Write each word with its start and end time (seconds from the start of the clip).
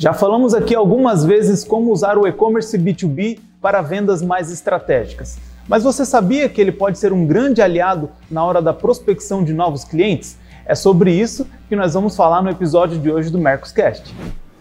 Já 0.00 0.14
falamos 0.14 0.54
aqui 0.54 0.74
algumas 0.74 1.26
vezes 1.26 1.62
como 1.62 1.92
usar 1.92 2.16
o 2.16 2.26
e-commerce 2.26 2.78
B2B 2.78 3.38
para 3.60 3.82
vendas 3.82 4.22
mais 4.22 4.50
estratégicas. 4.50 5.36
Mas 5.68 5.82
você 5.82 6.06
sabia 6.06 6.48
que 6.48 6.58
ele 6.58 6.72
pode 6.72 6.98
ser 6.98 7.12
um 7.12 7.26
grande 7.26 7.60
aliado 7.60 8.08
na 8.30 8.42
hora 8.42 8.62
da 8.62 8.72
prospecção 8.72 9.44
de 9.44 9.52
novos 9.52 9.84
clientes? 9.84 10.38
É 10.64 10.74
sobre 10.74 11.12
isso 11.12 11.46
que 11.68 11.76
nós 11.76 11.92
vamos 11.92 12.16
falar 12.16 12.40
no 12.42 12.48
episódio 12.48 12.98
de 12.98 13.10
hoje 13.10 13.28
do 13.28 13.38
Mercoscast. 13.38 14.14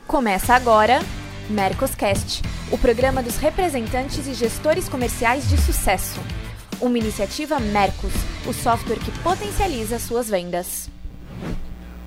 Começa 0.05 0.53
agora 0.53 0.99
Mercoscast, 1.49 2.41
o 2.69 2.77
programa 2.77 3.23
dos 3.23 3.37
representantes 3.37 4.27
e 4.27 4.33
gestores 4.33 4.89
comerciais 4.89 5.47
de 5.47 5.55
sucesso. 5.55 6.19
Uma 6.81 6.97
iniciativa 6.97 7.61
Mercos, 7.61 8.11
o 8.45 8.51
software 8.51 8.99
que 8.99 9.11
potencializa 9.19 9.99
suas 9.99 10.29
vendas. 10.29 10.89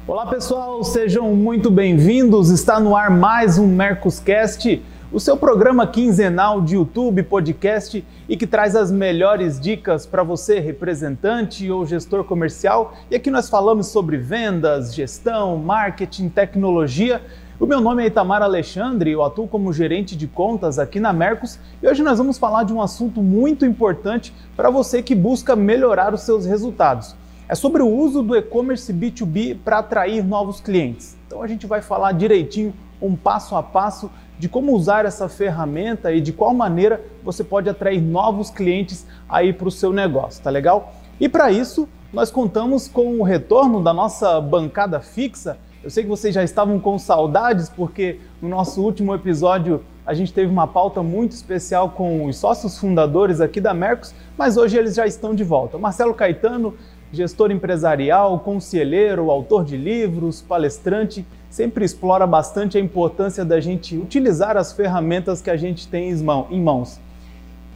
Olá 0.04 0.26
pessoal, 0.26 0.82
sejam 0.82 1.32
muito 1.36 1.70
bem-vindos. 1.70 2.50
Está 2.50 2.80
no 2.80 2.96
ar 2.96 3.08
mais 3.08 3.56
um 3.56 3.68
Mercoscast, 3.68 4.82
o 5.12 5.20
seu 5.20 5.36
programa 5.36 5.86
quinzenal 5.86 6.60
de 6.60 6.74
YouTube, 6.74 7.22
podcast 7.22 8.04
e 8.28 8.36
que 8.36 8.44
traz 8.44 8.74
as 8.74 8.90
melhores 8.90 9.60
dicas 9.60 10.04
para 10.04 10.24
você, 10.24 10.58
representante 10.58 11.70
ou 11.70 11.86
gestor 11.86 12.24
comercial. 12.24 12.94
E 13.12 13.14
aqui 13.14 13.30
nós 13.30 13.48
falamos 13.48 13.86
sobre 13.86 14.16
vendas, 14.16 14.92
gestão, 14.92 15.56
marketing, 15.56 16.28
tecnologia. 16.28 17.22
O 17.60 17.64
meu 17.64 17.80
nome 17.80 18.02
é 18.02 18.06
Itamar 18.08 18.42
Alexandre, 18.42 19.12
eu 19.12 19.22
atuo 19.22 19.46
como 19.46 19.72
gerente 19.72 20.16
de 20.16 20.26
contas 20.26 20.80
aqui 20.80 20.98
na 20.98 21.12
Mercos 21.12 21.60
e 21.80 21.86
hoje 21.86 22.02
nós 22.02 22.18
vamos 22.18 22.38
falar 22.38 22.64
de 22.64 22.72
um 22.72 22.82
assunto 22.82 23.22
muito 23.22 23.64
importante 23.64 24.34
para 24.56 24.68
você 24.68 25.00
que 25.00 25.14
busca 25.14 25.54
melhorar 25.54 26.12
os 26.12 26.22
seus 26.22 26.44
resultados 26.44 27.21
é 27.48 27.54
sobre 27.54 27.82
o 27.82 27.88
uso 27.88 28.22
do 28.22 28.36
e-commerce 28.36 28.92
B2B 28.92 29.58
para 29.64 29.78
atrair 29.78 30.24
novos 30.24 30.60
clientes. 30.60 31.16
Então 31.26 31.42
a 31.42 31.46
gente 31.46 31.66
vai 31.66 31.82
falar 31.82 32.12
direitinho, 32.12 32.72
um 33.00 33.16
passo 33.16 33.56
a 33.56 33.62
passo, 33.62 34.10
de 34.38 34.48
como 34.48 34.74
usar 34.74 35.04
essa 35.04 35.28
ferramenta 35.28 36.12
e 36.12 36.20
de 36.20 36.32
qual 36.32 36.52
maneira 36.52 37.00
você 37.22 37.44
pode 37.44 37.68
atrair 37.68 38.00
novos 38.00 38.50
clientes 38.50 39.06
aí 39.28 39.52
para 39.52 39.68
o 39.68 39.70
seu 39.70 39.92
negócio, 39.92 40.42
tá 40.42 40.50
legal? 40.50 40.94
E 41.20 41.28
para 41.28 41.52
isso, 41.52 41.88
nós 42.12 42.30
contamos 42.30 42.88
com 42.88 43.20
o 43.20 43.22
retorno 43.22 43.82
da 43.82 43.92
nossa 43.92 44.40
bancada 44.40 45.00
fixa. 45.00 45.58
Eu 45.82 45.90
sei 45.90 46.02
que 46.02 46.08
vocês 46.08 46.34
já 46.34 46.42
estavam 46.42 46.78
com 46.78 46.98
saudades, 46.98 47.68
porque 47.68 48.18
no 48.40 48.48
nosso 48.48 48.82
último 48.82 49.14
episódio 49.14 49.82
a 50.04 50.12
gente 50.14 50.32
teve 50.32 50.50
uma 50.50 50.66
pauta 50.66 51.02
muito 51.02 51.32
especial 51.32 51.90
com 51.90 52.26
os 52.26 52.36
sócios 52.36 52.76
fundadores 52.76 53.40
aqui 53.40 53.60
da 53.60 53.72
Mercos, 53.72 54.12
mas 54.36 54.56
hoje 54.56 54.76
eles 54.76 54.94
já 54.94 55.06
estão 55.06 55.34
de 55.34 55.44
volta. 55.44 55.78
Marcelo 55.78 56.12
Caetano 56.12 56.74
gestor 57.12 57.50
empresarial, 57.50 58.40
conselheiro, 58.40 59.30
autor 59.30 59.64
de 59.64 59.76
livros, 59.76 60.40
palestrante, 60.40 61.26
sempre 61.50 61.84
explora 61.84 62.26
bastante 62.26 62.78
a 62.78 62.80
importância 62.80 63.44
da 63.44 63.60
gente 63.60 63.96
utilizar 63.96 64.56
as 64.56 64.72
ferramentas 64.72 65.42
que 65.42 65.50
a 65.50 65.56
gente 65.56 65.86
tem 65.86 66.10
em 66.10 66.60
mãos. 66.60 66.98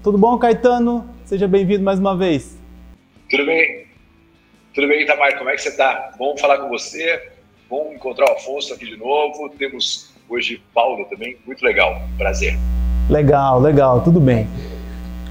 Tudo 0.03 0.17
bom, 0.17 0.39
Caetano? 0.39 1.07
Seja 1.25 1.47
bem-vindo 1.47 1.85
mais 1.85 1.99
uma 1.99 2.17
vez. 2.17 2.59
Tudo 3.29 3.45
bem. 3.45 3.87
Tudo 4.75 4.89
bem, 4.89 5.03
Itamar? 5.03 5.37
Como 5.37 5.51
é 5.51 5.55
que 5.55 5.63
você 5.63 5.69
está? 5.69 6.13
Bom 6.19 6.37
falar 6.39 6.59
com 6.59 6.69
você. 6.69 7.31
Bom 7.69 7.93
encontrar 7.95 8.31
o 8.31 8.33
Afonso 8.33 8.73
aqui 8.73 8.87
de 8.87 8.97
novo. 8.97 9.51
Temos 9.59 10.13
hoje 10.29 10.63
Paulo 10.73 11.05
também. 11.07 11.37
Muito 11.45 11.65
legal. 11.65 12.01
Prazer. 12.17 12.55
Legal, 13.11 13.61
legal. 13.61 14.03
Tudo 14.03 14.21
bem. 14.21 14.47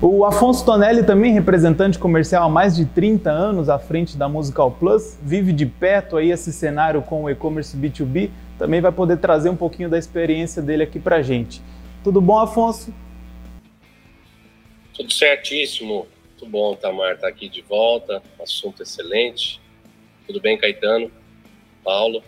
O 0.08 0.23
Afonso 0.23 0.64
Tonelli, 0.64 1.03
também 1.03 1.34
representante 1.34 1.98
comercial 1.98 2.44
há 2.44 2.50
mais 2.50 2.75
de 2.75 2.86
30 2.86 3.31
anos 3.31 3.70
à 3.70 3.80
frente 3.80 4.16
da 4.16 4.30
Musical 4.30 4.70
Plus, 4.70 5.17
vive 5.20 5.52
de 5.52 5.66
perto 5.66 6.16
aí 6.16 6.30
esse 6.30 6.53
cenário 6.53 7.02
com 7.02 7.23
o 7.23 7.30
e-commerce 7.30 7.75
B2B, 7.75 8.30
também 8.56 8.80
vai 8.81 8.92
poder 8.92 9.17
trazer 9.17 9.50
um 9.50 9.56
pouquinho 9.56 9.89
da 9.89 9.98
experiência 9.98 10.61
dele 10.61 10.83
aqui 10.83 11.00
pra 11.00 11.23
gente. 11.23 11.59
Tudo 12.03 12.22
bom, 12.22 12.38
Afonso? 12.38 12.94
Tudo 14.94 15.11
certíssimo. 15.11 16.06
Muito 16.30 16.45
bom, 16.52 16.76
Tamar, 16.76 17.16
estar 17.16 17.22
tá 17.22 17.28
aqui 17.28 17.50
de 17.50 17.64
volta. 17.64 18.21
Assunto 18.39 18.83
excelente. 18.83 19.60
Tudo 20.27 20.39
bem, 20.39 20.55
Caetano? 20.55 21.10
Paulo? 21.83 22.21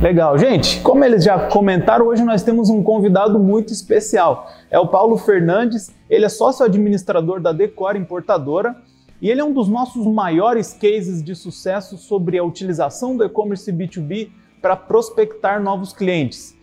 Legal. 0.00 0.38
Gente, 0.38 0.80
como 0.80 1.04
eles 1.04 1.22
já 1.22 1.48
comentaram, 1.48 2.06
hoje 2.06 2.24
nós 2.24 2.42
temos 2.42 2.70
um 2.70 2.82
convidado 2.82 3.38
muito 3.38 3.70
especial. 3.70 4.50
É 4.70 4.78
o 4.78 4.88
Paulo 4.88 5.18
Fernandes, 5.18 5.94
ele 6.08 6.24
é 6.24 6.28
sócio 6.30 6.64
administrador 6.64 7.38
da 7.38 7.52
Decor 7.52 7.96
Importadora 7.96 8.74
e 9.20 9.28
ele 9.28 9.42
é 9.42 9.44
um 9.44 9.52
dos 9.52 9.68
nossos 9.68 10.06
maiores 10.06 10.72
cases 10.72 11.22
de 11.22 11.34
sucesso 11.34 11.98
sobre 11.98 12.38
a 12.38 12.42
utilização 12.42 13.14
do 13.14 13.24
e-commerce 13.24 13.70
B2B 13.70 14.30
para 14.62 14.74
prospectar 14.74 15.62
novos 15.62 15.92
clientes. 15.92 16.56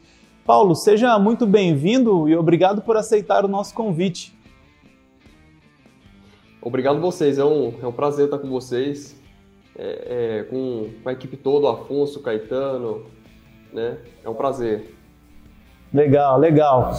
Paulo, 0.43 0.73
seja 0.73 1.19
muito 1.19 1.45
bem-vindo 1.45 2.27
e 2.27 2.35
obrigado 2.35 2.81
por 2.81 2.97
aceitar 2.97 3.45
o 3.45 3.47
nosso 3.47 3.75
convite. 3.75 4.35
Obrigado 6.59 6.99
vocês, 6.99 7.37
é 7.37 7.45
um, 7.45 7.71
é 7.83 7.85
um 7.85 7.91
prazer 7.91 8.25
estar 8.25 8.39
com 8.39 8.49
vocês, 8.49 9.15
é, 9.77 10.39
é, 10.39 10.43
com 10.45 10.89
a 11.05 11.11
equipe 11.13 11.37
toda, 11.37 11.69
Afonso, 11.71 12.19
Caetano, 12.19 13.05
né? 13.73 13.97
É 14.23 14.29
um 14.29 14.33
prazer. 14.33 14.95
Legal, 15.93 16.37
legal. 16.37 16.93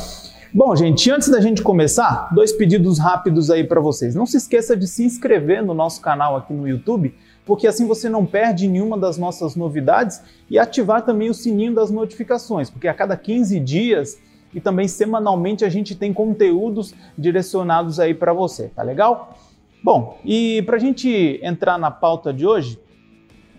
Bom, 0.52 0.74
gente, 0.74 1.10
antes 1.10 1.28
da 1.28 1.40
gente 1.40 1.62
começar, 1.62 2.34
dois 2.34 2.52
pedidos 2.52 2.98
rápidos 2.98 3.50
aí 3.50 3.64
para 3.64 3.80
vocês. 3.80 4.14
Não 4.14 4.24
se 4.24 4.38
esqueça 4.38 4.74
de 4.74 4.86
se 4.86 5.04
inscrever 5.04 5.62
no 5.62 5.74
nosso 5.74 6.00
canal 6.00 6.36
aqui 6.36 6.54
no 6.54 6.66
YouTube, 6.66 7.14
porque 7.44 7.66
assim 7.66 7.86
você 7.86 8.08
não 8.08 8.24
perde 8.24 8.66
nenhuma 8.66 8.96
das 8.96 9.18
nossas 9.18 9.54
novidades 9.54 10.22
e 10.48 10.58
ativar 10.58 11.04
também 11.04 11.28
o 11.28 11.34
sininho 11.34 11.74
das 11.74 11.90
notificações, 11.90 12.70
porque 12.70 12.88
a 12.88 12.94
cada 12.94 13.16
15 13.16 13.60
dias 13.60 14.18
e 14.54 14.60
também 14.60 14.88
semanalmente 14.88 15.64
a 15.64 15.68
gente 15.68 15.94
tem 15.94 16.12
conteúdos 16.14 16.94
direcionados 17.16 18.00
aí 18.00 18.14
para 18.14 18.32
você, 18.32 18.68
tá 18.68 18.82
legal? 18.82 19.36
Bom, 19.82 20.18
e 20.24 20.62
para 20.62 20.76
a 20.76 20.80
gente 20.80 21.38
entrar 21.42 21.78
na 21.78 21.90
pauta 21.90 22.32
de 22.32 22.46
hoje, 22.46 22.78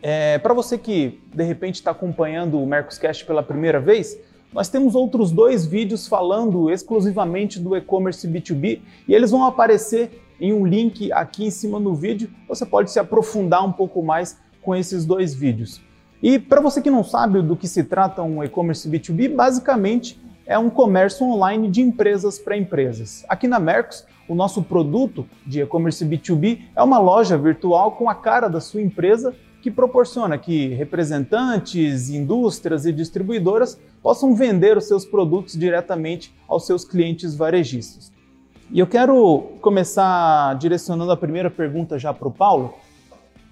é, 0.01 0.37
Para 0.37 0.53
você 0.53 0.77
que 0.77 1.19
de 1.33 1.43
repente 1.43 1.75
está 1.75 1.91
acompanhando 1.91 2.61
o 2.61 2.65
Mercoscast 2.65 3.25
pela 3.25 3.43
primeira 3.43 3.79
vez, 3.79 4.19
nós 4.51 4.67
temos 4.67 4.95
outros 4.95 5.31
dois 5.31 5.65
vídeos 5.65 6.07
falando 6.07 6.71
exclusivamente 6.71 7.59
do 7.59 7.75
e-commerce 7.75 8.27
B2B 8.27 8.81
e 9.07 9.13
eles 9.13 9.29
vão 9.29 9.45
aparecer 9.45 10.23
em 10.39 10.53
um 10.53 10.65
link 10.65 11.11
aqui 11.11 11.45
em 11.45 11.51
cima 11.51 11.79
no 11.79 11.93
vídeo. 11.93 12.29
Você 12.47 12.65
pode 12.65 12.91
se 12.91 12.99
aprofundar 12.99 13.63
um 13.63 13.71
pouco 13.71 14.01
mais 14.01 14.39
com 14.61 14.75
esses 14.75 15.05
dois 15.05 15.33
vídeos. 15.33 15.81
E 16.21 16.39
para 16.39 16.61
você 16.61 16.81
que 16.81 16.89
não 16.89 17.03
sabe 17.03 17.41
do 17.41 17.55
que 17.55 17.67
se 17.67 17.83
trata 17.83 18.23
um 18.23 18.43
e-commerce 18.43 18.89
B2B, 18.89 19.33
basicamente 19.35 20.19
é 20.45 20.57
um 20.57 20.69
comércio 20.69 21.25
online 21.27 21.69
de 21.69 21.81
empresas 21.81 22.39
para 22.39 22.57
empresas. 22.57 23.23
Aqui 23.29 23.47
na 23.47 23.59
Mercos, 23.59 24.03
o 24.27 24.33
nosso 24.33 24.63
produto 24.63 25.27
de 25.45 25.61
e-commerce 25.61 26.03
B2B 26.03 26.61
é 26.75 26.81
uma 26.81 26.97
loja 26.97 27.37
virtual 27.37 27.91
com 27.91 28.09
a 28.09 28.15
cara 28.15 28.47
da 28.47 28.59
sua 28.59 28.81
empresa 28.81 29.35
que 29.61 29.69
proporciona 29.69 30.37
que 30.37 30.69
representantes, 30.69 32.09
indústrias 32.09 32.85
e 32.85 32.93
distribuidoras 32.93 33.79
possam 34.01 34.33
vender 34.33 34.77
os 34.77 34.87
seus 34.87 35.05
produtos 35.05 35.57
diretamente 35.57 36.33
aos 36.47 36.65
seus 36.65 36.85
clientes 36.85 37.35
varejistas. 37.35 38.11
E 38.71 38.79
eu 38.79 38.87
quero 38.87 39.53
começar 39.61 40.55
direcionando 40.55 41.11
a 41.11 41.17
primeira 41.17 41.49
pergunta 41.49 41.97
já 41.97 42.13
para 42.13 42.27
o 42.27 42.31
Paulo. 42.31 42.75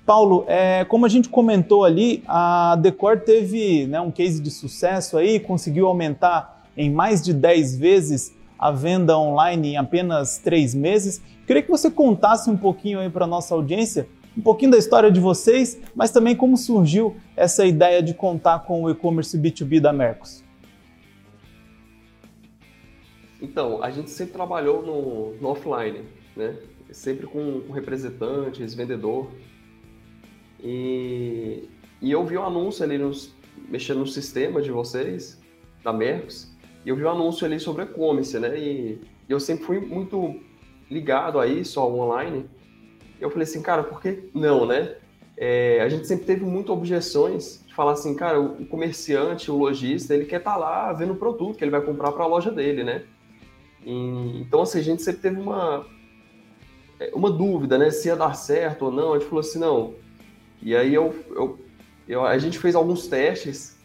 Paulo, 0.06 0.45
é, 0.47 0.85
como 0.85 1.06
a 1.06 1.09
gente 1.09 1.28
comentou 1.28 1.84
ali, 1.84 2.24
a 2.28 2.78
Decor 2.78 3.19
teve 3.19 3.88
né, 3.88 4.00
um 4.00 4.12
case 4.12 4.41
de 4.41 4.50
sucesso 4.50 5.18
aí, 5.18 5.39
conseguiu 5.39 5.88
aumentar 5.88 6.66
em 6.78 6.89
mais 6.89 7.22
de 7.22 7.34
10 7.34 7.78
vezes 7.78 8.34
a 8.57 8.72
venda 8.72 9.18
online 9.18 9.69
em 9.69 9.78
apenas 9.78 10.38
3 10.38 10.74
meses. 10.75 11.22
Queria 11.45 11.62
que 11.62 11.69
você 11.69 11.91
contasse 11.91 12.50
um 12.50 12.56
pouquinho 12.56 13.00
aí 13.00 13.09
para 13.09 13.25
a 13.25 13.28
nossa 13.28 13.53
audiência 13.53 14.07
um 14.38 14.42
pouquinho 14.42 14.70
da 14.70 14.78
história 14.78 15.12
de 15.12 15.20
vocês, 15.20 15.81
mas 15.96 16.12
também 16.12 16.36
como 16.36 16.56
surgiu 16.56 17.18
essa 17.36 17.66
ideia 17.66 18.03
de 18.03 18.14
contar 18.14 18.59
com 18.59 18.84
o 18.84 18.90
e-commerce 18.90 19.36
B2B 19.36 19.81
da 19.81 19.92
Mercos. 19.92 20.44
Então, 23.42 23.84
a 23.84 23.89
gente 23.89 24.12
sempre 24.12 24.34
trabalhou 24.34 24.84
no, 24.84 25.34
no 25.42 25.50
offline, 25.50 26.04
né? 26.36 26.56
Sempre 26.92 27.25
com, 27.25 27.62
com 27.62 27.74
representantes, 27.74 28.75
vendedor. 28.75 29.31
E, 30.63 31.68
e 32.00 32.12
eu 32.12 32.24
vi 32.24 32.38
um 32.38 32.44
anúncio 32.44 32.84
ali 32.84 32.98
nos, 32.98 33.34
mexendo 33.68 34.00
no 34.00 34.07
sistema 34.07 34.62
de 34.62 34.69
vocês, 34.69 35.42
da 35.84 35.92
Mercos, 35.92 36.51
e 36.86 36.89
eu 36.89 36.95
vi 36.95 37.04
um 37.04 37.10
anúncio 37.10 37.45
ali 37.45 37.60
sobre 37.60 37.84
e-commerce, 37.84 38.38
né? 38.39 38.57
E, 38.57 39.01
e 39.28 39.31
eu 39.31 39.39
sempre 39.39 39.66
fui 39.66 39.80
muito 39.80 40.39
ligado 40.89 41.39
a 41.39 41.48
isso, 41.48 41.80
ao 41.80 41.98
online 41.98 42.45
eu 43.19 43.30
falei 43.30 43.44
assim, 43.44 43.62
cara, 43.62 43.84
por 43.84 44.02
que 44.02 44.30
não, 44.34 44.66
né? 44.66 44.96
É, 45.36 45.81
a 45.81 45.90
gente 45.90 46.08
sempre 46.08 46.25
teve 46.25 46.44
muitas 46.44 46.72
objeções 46.72 47.64
de 47.68 47.74
falar 47.74 47.94
assim, 47.94 48.16
cara, 48.16 48.40
o 48.40 48.66
comerciante, 48.66 49.52
o 49.52 49.58
lojista, 49.58 50.14
ele 50.14 50.25
quer 50.25 50.38
estar 50.38 50.54
tá 50.54 50.58
lá 50.58 50.94
vendo 50.94 51.14
o 51.14 51.18
produto 51.18 51.58
que 51.58 51.64
ele 51.64 51.72
vai 51.72 51.81
comprar 51.81 52.12
para 52.12 52.24
a 52.24 52.28
loja 52.28 52.52
dele, 52.52 52.84
né? 52.84 53.04
E, 53.86 54.42
então, 54.42 54.62
assim, 54.62 54.80
a 54.80 54.84
gente 54.84 55.04
sempre 55.04 55.22
teve 55.22 55.40
uma, 55.40 55.86
é, 57.00 57.12
uma 57.14 57.30
dúvida, 57.30 57.78
né? 57.78 57.92
Se 57.92 58.08
ia 58.08 58.16
dar 58.16 58.34
certo 58.34 58.86
ou 58.86 58.92
não. 58.92 59.14
A 59.14 59.20
gente 59.20 59.28
falou 59.28 59.42
assim, 59.42 59.60
não. 59.60 59.94
E 60.62 60.75
aí 60.75 60.94
eu, 60.94 61.16
eu, 61.30 61.60
eu 62.08 62.25
a 62.25 62.38
gente 62.38 62.58
fez 62.58 62.75
alguns 62.75 63.08
testes 63.08 63.78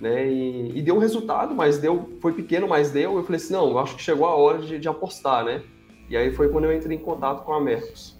né? 0.00 0.28
E, 0.28 0.78
e, 0.78 0.82
deu 0.82 0.98
resultado, 0.98 1.54
mas 1.54 1.78
deu, 1.78 2.10
foi 2.20 2.32
pequeno, 2.32 2.68
mas 2.68 2.90
deu. 2.90 3.16
Eu 3.16 3.24
falei 3.24 3.36
assim, 3.36 3.52
não, 3.52 3.78
acho 3.78 3.96
que 3.96 4.02
chegou 4.02 4.26
a 4.26 4.34
hora 4.34 4.58
de, 4.58 4.78
de 4.78 4.88
apostar, 4.88 5.44
né? 5.44 5.62
E 6.08 6.16
aí 6.16 6.32
foi 6.32 6.48
quando 6.48 6.64
eu 6.64 6.76
entrei 6.76 6.96
em 6.96 7.00
contato 7.00 7.44
com 7.44 7.52
a 7.52 7.60
Mercos. 7.60 8.17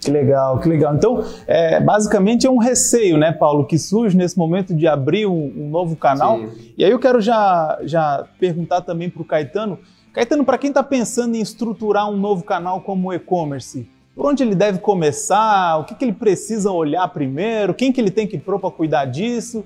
Que 0.00 0.10
legal, 0.10 0.60
que 0.60 0.68
legal. 0.68 0.94
Então, 0.94 1.24
é, 1.46 1.80
basicamente 1.80 2.46
é 2.46 2.50
um 2.50 2.58
receio, 2.58 3.16
né, 3.16 3.32
Paulo, 3.32 3.66
que 3.66 3.78
surge 3.78 4.16
nesse 4.16 4.38
momento 4.38 4.74
de 4.74 4.86
abrir 4.86 5.26
um, 5.26 5.52
um 5.56 5.68
novo 5.68 5.96
canal. 5.96 6.38
Sim. 6.38 6.72
E 6.76 6.84
aí 6.84 6.90
eu 6.90 6.98
quero 6.98 7.20
já, 7.20 7.78
já 7.82 8.24
perguntar 8.38 8.82
também 8.82 9.10
para 9.10 9.22
o 9.22 9.24
Caetano. 9.24 9.78
Caetano, 10.12 10.44
para 10.44 10.58
quem 10.58 10.68
está 10.68 10.82
pensando 10.82 11.34
em 11.34 11.40
estruturar 11.40 12.08
um 12.08 12.16
novo 12.16 12.44
canal 12.44 12.80
como 12.80 13.08
o 13.08 13.12
e-commerce, 13.12 13.88
por 14.14 14.26
onde 14.26 14.42
ele 14.42 14.54
deve 14.54 14.78
começar? 14.78 15.78
O 15.78 15.84
que, 15.84 15.94
que 15.94 16.04
ele 16.04 16.12
precisa 16.12 16.72
olhar 16.72 17.06
primeiro? 17.08 17.74
Quem 17.74 17.92
que 17.92 18.00
ele 18.00 18.10
tem 18.10 18.26
que 18.26 18.38
pôr 18.38 18.58
para 18.58 18.70
cuidar 18.70 19.04
disso? 19.04 19.64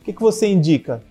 O 0.00 0.04
que, 0.04 0.12
que 0.12 0.20
você 0.20 0.46
indica? 0.46 1.02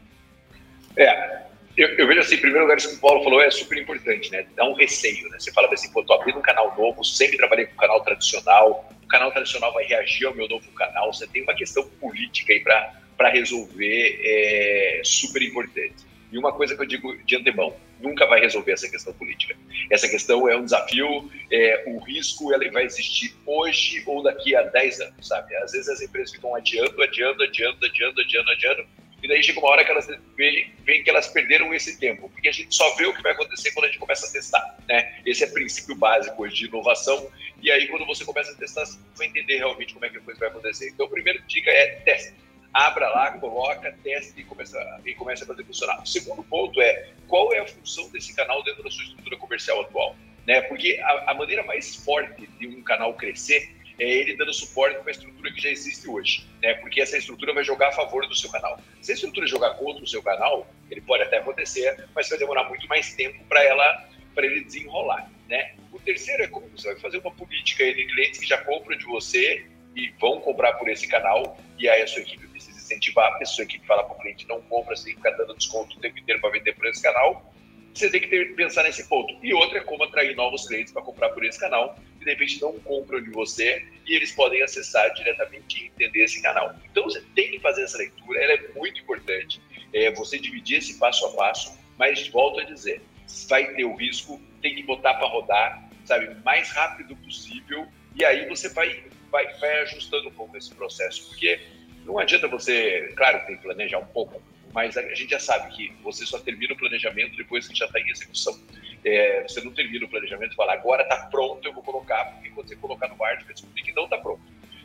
É, 0.98 1.39
eu, 1.80 1.88
eu, 1.98 2.08
vejo 2.08 2.20
assim, 2.20 2.36
em 2.36 2.42
primeiro 2.42 2.66
lugar, 2.66 2.78
isso 2.78 2.90
que 2.90 2.96
o 2.96 3.00
Paulo 3.00 3.24
falou 3.24 3.42
é 3.42 3.50
super 3.50 3.78
importante, 3.78 4.30
né? 4.32 4.46
Dá 4.54 4.66
um 4.66 4.74
receio, 4.74 5.30
né? 5.30 5.40
Você 5.40 5.50
fala 5.54 5.74
assim, 5.74 5.90
pô, 5.94 6.04
tô 6.04 6.14
abrindo 6.14 6.38
um 6.38 6.42
canal 6.42 6.76
novo, 6.78 7.06
sempre 7.06 7.38
trabalhei 7.38 7.68
com 7.68 7.76
canal 7.78 8.04
tradicional, 8.04 8.90
o 9.02 9.08
canal 9.08 9.32
tradicional 9.32 9.74
vai 9.74 9.86
reagir 9.86 10.28
ao 10.28 10.36
meu 10.36 10.48
novo 10.50 10.70
canal, 10.74 11.14
você 11.14 11.26
tem 11.26 11.42
uma 11.42 11.56
questão 11.56 11.88
política 12.02 12.52
aí 12.52 12.60
para 12.60 13.30
resolver, 13.30 14.20
é 14.22 15.02
super 15.06 15.42
importante. 15.42 16.10
E 16.32 16.38
uma 16.38 16.52
coisa 16.52 16.76
que 16.76 16.82
eu 16.82 16.86
digo 16.86 17.16
de 17.24 17.38
antemão, 17.38 17.74
nunca 18.00 18.26
vai 18.28 18.40
resolver 18.40 18.74
essa 18.74 18.90
questão 18.90 19.14
política. 19.14 19.56
Essa 19.90 20.08
questão 20.08 20.48
é 20.50 20.58
um 20.58 20.64
desafio, 20.66 21.32
é, 21.52 21.84
o 21.88 22.00
risco 22.00 22.54
ele 22.54 22.70
vai 22.72 22.84
existir 22.84 23.34
hoje 23.46 24.04
ou 24.06 24.22
daqui 24.22 24.56
a 24.56 24.64
10 24.64 25.02
anos, 25.02 25.28
sabe? 25.28 25.56
Às 25.56 25.72
vezes 25.72 25.88
as 25.90 26.02
empresas 26.02 26.32
ficam 26.32 26.54
adiando, 26.56 27.02
adiando, 27.02 27.44
adiando, 27.44 27.86
adiando, 27.86 28.22
adiando, 28.22 28.52
adiando, 28.52 28.88
e 29.22 29.28
daí 29.28 29.44
chega 29.44 29.60
uma 29.60 29.70
hora 29.70 29.86
que 29.86 29.92
elas 29.92 30.08
veem, 30.36 31.04
que 31.04 31.10
elas 31.10 31.28
perderam 31.28 31.74
esse 31.74 32.00
tempo, 32.00 32.30
porque 32.30 32.50
a 32.50 32.52
gente 32.52 32.74
só 32.74 32.96
vê 32.96 33.06
o 33.06 33.14
que 33.14 33.22
vai 33.22 33.34
acontecer 33.34 33.72
quando 33.72 33.86
a 33.86 33.88
gente 33.88 34.00
começa 34.00 34.28
a 34.28 34.32
testar, 34.32 34.78
né? 34.88 35.20
Esse 35.26 35.44
é 35.44 35.48
o 35.48 35.54
princípio 35.54 35.96
básico 35.96 36.48
de 36.48 36.66
inovação, 36.66 37.30
e 37.62 37.72
aí 37.72 37.88
quando 37.88 38.06
você 38.06 38.24
começa 38.24 38.52
a 38.52 38.56
testar, 38.56 38.86
você 38.86 38.98
vai 39.18 39.28
entender 39.28 39.58
realmente 39.58 39.94
como 39.94 40.06
é 40.06 40.10
que 40.10 40.18
a 40.18 40.22
coisa 40.22 40.40
vai 40.40 40.50
acontecer. 40.50 40.90
Então, 40.90 41.06
a 41.06 41.10
primeira 41.10 41.40
dica 41.48 41.70
é 41.70 41.88
teste 42.06 42.34
abra 42.74 43.10
lá, 43.10 43.32
coloca, 43.32 43.92
teste 44.04 44.40
e 44.40 44.44
começa, 44.44 45.02
e 45.06 45.14
começa 45.14 45.44
a 45.44 45.48
fazer 45.48 45.64
funcionar. 45.64 46.02
O 46.02 46.06
segundo 46.06 46.44
ponto 46.44 46.82
é 46.82 47.10
qual 47.28 47.54
é 47.54 47.60
a 47.60 47.68
função 47.68 48.10
desse 48.10 48.36
canal 48.36 48.64
dentro 48.64 48.84
da 48.84 48.90
sua 48.90 49.04
estrutura 49.04 49.38
comercial 49.38 49.82
atual. 49.82 50.16
Né? 50.46 50.62
Porque 50.62 51.00
a, 51.04 51.32
a 51.32 51.34
maneira 51.34 51.64
mais 51.64 51.96
forte 51.96 52.48
de 52.60 52.68
um 52.68 52.82
canal 52.82 53.14
crescer 53.14 53.76
é 54.00 54.10
ele 54.10 54.36
dando 54.36 54.54
suporte 54.54 54.98
para 55.00 55.10
a 55.10 55.12
estrutura 55.12 55.52
que 55.52 55.62
já 55.62 55.70
existe 55.70 56.08
hoje, 56.08 56.46
né? 56.62 56.74
Porque 56.76 57.02
essa 57.02 57.18
estrutura 57.18 57.54
vai 57.54 57.64
jogar 57.64 57.90
a 57.90 57.92
favor 57.92 58.28
do 58.28 58.36
seu 58.36 58.50
canal. 58.50 58.80
Se 59.02 59.12
a 59.12 59.16
estrutura 59.16 59.46
jogar 59.46 59.76
contra 59.76 60.04
o 60.04 60.08
seu 60.08 60.24
canal, 60.24 60.68
ele 60.90 61.02
pode 61.02 61.24
até 61.24 61.38
acontecer, 61.38 62.08
mas 62.16 62.30
vai 62.30 62.38
demorar 62.38 62.64
muito 62.70 62.88
mais 62.88 63.14
tempo 63.14 63.44
para 63.46 63.64
ela 63.64 64.10
para 64.34 64.46
ele 64.46 64.64
desenrolar, 64.64 65.30
né? 65.48 65.76
O 65.92 66.00
terceiro 66.00 66.44
é 66.44 66.48
como 66.48 66.68
você 66.70 66.94
vai 66.94 67.00
fazer 67.00 67.18
uma 67.18 67.32
política 67.32 67.84
de 67.94 68.06
clientes 68.06 68.40
que 68.40 68.46
já 68.46 68.58
compram 68.60 68.98
de 68.98 69.06
você 69.06 69.66
e 69.96 70.10
vão 70.20 70.40
comprar 70.40 70.74
por 70.74 70.88
esse 70.88 71.08
canal 71.08 71.58
e 71.78 71.90
aí 71.90 72.02
a 72.02 72.08
sua 72.08 72.22
equipe 72.22 72.50
incentivar 72.90 73.34
a 73.34 73.38
pessoa 73.38 73.68
que 73.68 73.80
fala 73.86 74.04
para 74.04 74.16
o 74.16 74.20
cliente 74.20 74.48
não 74.48 74.62
compra, 74.64 74.96
você 74.96 75.06
tem 75.06 75.14
que 75.14 75.20
ficar 75.20 75.38
dando 75.38 75.56
desconto 75.56 75.96
o 75.96 76.00
tempo 76.00 76.18
inteiro 76.18 76.42
para 76.42 76.50
vender 76.50 76.74
por 76.74 76.88
esse 76.88 77.02
canal. 77.02 77.54
Você 77.94 78.10
tem 78.10 78.22
que 78.22 78.28
ter, 78.28 78.56
pensar 78.56 78.84
nesse 78.84 79.08
ponto. 79.08 79.34
E 79.44 79.54
outra 79.54 79.80
é 79.80 79.82
como 79.82 80.04
atrair 80.04 80.36
novos 80.36 80.68
clientes 80.68 80.92
para 80.92 81.02
comprar 81.02 81.30
por 81.30 81.44
esse 81.44 81.60
canal, 81.60 81.98
de 82.30 82.34
repente 82.34 82.62
não 82.62 82.74
compram 82.80 83.22
de 83.22 83.32
você 83.32 83.84
e 84.06 84.16
eles 84.16 84.32
podem 84.32 84.62
acessar 84.62 85.12
diretamente 85.16 85.84
e 85.84 85.88
entender 85.88 86.24
esse 86.24 86.42
canal. 86.42 86.76
Então 86.86 87.04
você 87.04 87.22
tem 87.34 87.52
que 87.52 87.60
fazer 87.60 87.84
essa 87.84 87.98
leitura, 87.98 88.40
ela 88.40 88.54
é 88.54 88.68
muito 88.76 89.02
importante. 89.02 89.60
É, 89.94 90.12
você 90.12 90.38
dividir 90.38 90.78
esse 90.78 91.00
passo 91.00 91.26
a 91.26 91.34
passo, 91.34 91.76
mas 91.98 92.28
volto 92.28 92.60
a 92.60 92.64
dizer, 92.64 93.02
vai 93.48 93.74
ter 93.74 93.84
o 93.84 93.96
risco, 93.96 94.40
tem 94.62 94.76
que 94.76 94.84
botar 94.84 95.16
para 95.16 95.28
rodar, 95.28 95.90
sabe, 96.06 96.36
mais 96.44 96.70
rápido 96.70 97.16
possível, 97.16 97.88
e 98.16 98.24
aí 98.24 98.48
você 98.48 98.70
vai, 98.70 99.04
vai, 99.32 99.52
vai 99.58 99.82
ajustando 99.82 100.30
um 100.30 100.34
pouco 100.34 100.56
esse 100.56 100.74
processo, 100.76 101.28
porque 101.30 101.60
não 102.06 102.20
adianta 102.20 102.48
você, 102.48 103.12
claro, 103.18 103.46
tem 103.48 103.58
que 103.58 103.64
planejar 103.64 103.98
um 103.98 104.06
pouco, 104.06 104.42
mas 104.72 104.96
a 104.96 105.02
gente 105.16 105.32
já 105.32 105.40
sabe 105.40 105.76
que 105.76 105.92
você 106.04 106.24
só 106.26 106.38
termina 106.40 106.74
o 106.74 106.78
planejamento 106.78 107.36
depois 107.36 107.68
que 107.68 107.76
já 107.76 107.86
está 107.86 108.00
em 108.00 108.10
execução. 108.10 108.60
É, 109.04 109.44
você 109.44 109.62
não 109.62 109.72
termina 109.72 110.06
o 110.06 110.10
planejamento 110.10 110.54
e 110.54 110.56
fala, 110.56 110.74
agora 110.74 111.04
está 111.04 111.18
pronto, 111.28 111.68
eu 111.68 111.74
vou 111.74 111.84
colocar, 111.84 112.26
porque 112.34 112.50
quando 112.50 112.68
você 112.68 112.76
colocar 112.76 113.08
no 113.08 113.24
ar, 113.24 113.38
você 113.38 113.46
vai 113.46 113.54
descobrir 113.54 113.84
que 113.84 113.94
não 113.94 114.06
está 114.06 114.18
pronto. 114.18 114.42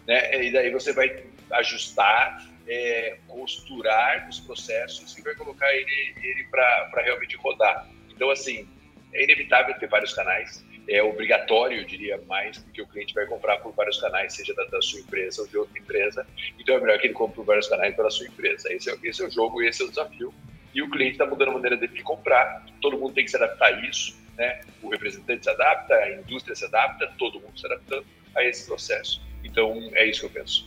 Né? 0.07 0.45
E 0.45 0.53
daí 0.53 0.71
você 0.71 0.93
vai 0.93 1.25
ajustar, 1.53 2.47
é, 2.69 3.19
costurar 3.27 4.29
os 4.29 4.41
processos 4.41 5.17
e 5.19 5.23
vai 5.23 5.35
colocar 5.35 5.73
ele, 5.75 6.15
ele 6.23 6.45
para 6.45 7.03
realmente 7.03 7.37
rodar. 7.37 7.89
Então, 8.11 8.31
assim, 8.31 8.69
é 9.13 9.25
inevitável 9.25 9.75
ter 9.79 9.89
vários 9.89 10.15
canais 10.15 10.65
é 10.89 11.03
obrigatório, 11.03 11.79
eu 11.79 11.85
diria 11.85 12.21
mais, 12.27 12.59
porque 12.59 12.83
o 12.83 12.87
cliente 12.87 13.15
vai 13.15 13.27
comprar 13.27 13.59
por 13.59 13.73
vários 13.73 14.01
canais, 14.01 14.35
seja 14.35 14.55
da, 14.55 14.65
da, 14.65 14.83
sua 14.83 15.01
empresa 15.01 15.43
ou 15.43 15.49
de 15.49 15.57
outra 15.57 15.79
empresa. 15.79 16.27
Então 16.59 16.77
é 16.77 16.81
melhor 16.81 16.99
que 16.99 17.07
ele 17.07 17.15
compre 17.15 17.37
por 17.37 17.45
vários 17.45 17.69
canais 17.69 17.95
pela 17.95 18.11
sua 18.11 18.27
empresa. 18.27 18.73
Esse 18.73 18.91
é, 18.91 18.97
esse 19.03 19.23
é 19.23 19.27
o 19.27 19.31
jogo, 19.31 19.63
esse 19.63 19.83
é 19.83 19.87
o 19.87 19.89
desafio. 19.89 20.35
E 20.75 20.83
o 20.83 20.91
cliente 20.91 21.13
está 21.13 21.27
mudando 21.27 21.49
a 21.49 21.53
maneira 21.53 21.77
dele 21.77 21.93
de 21.93 22.03
comprar. 22.03 22.65
Todo 22.81 22.99
mundo 22.99 23.13
tem 23.13 23.25
que 23.25 23.31
se 23.31 23.37
adaptar 23.37 23.67
a 23.67 23.81
isso. 23.89 24.17
Né? 24.37 24.61
O 24.83 24.89
representante 24.89 25.45
se 25.45 25.51
adapta, 25.51 25.95
a 25.95 26.13
indústria 26.15 26.55
se 26.57 26.65
adapta, 26.65 27.11
todo 27.19 27.35
mundo 27.35 27.59
se 27.59 27.67
adaptando 27.67 28.05
a 28.37 28.45
esse 28.45 28.67
processo. 28.67 29.23
Então 29.45 29.79
é 29.95 30.07
isso 30.09 30.21
que 30.21 30.27
eu 30.27 30.31
penso. 30.31 30.67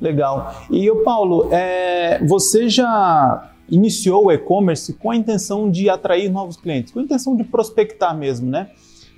Legal. 0.00 0.64
E 0.70 0.88
o 0.90 1.02
Paulo, 1.02 1.52
é, 1.52 2.18
você 2.24 2.68
já 2.68 3.52
iniciou 3.68 4.26
o 4.26 4.32
e-commerce 4.32 4.94
com 4.94 5.10
a 5.10 5.16
intenção 5.16 5.70
de 5.70 5.88
atrair 5.88 6.30
novos 6.30 6.56
clientes, 6.56 6.92
com 6.92 7.00
a 7.00 7.02
intenção 7.02 7.36
de 7.36 7.44
prospectar 7.44 8.16
mesmo, 8.16 8.50
né? 8.50 8.70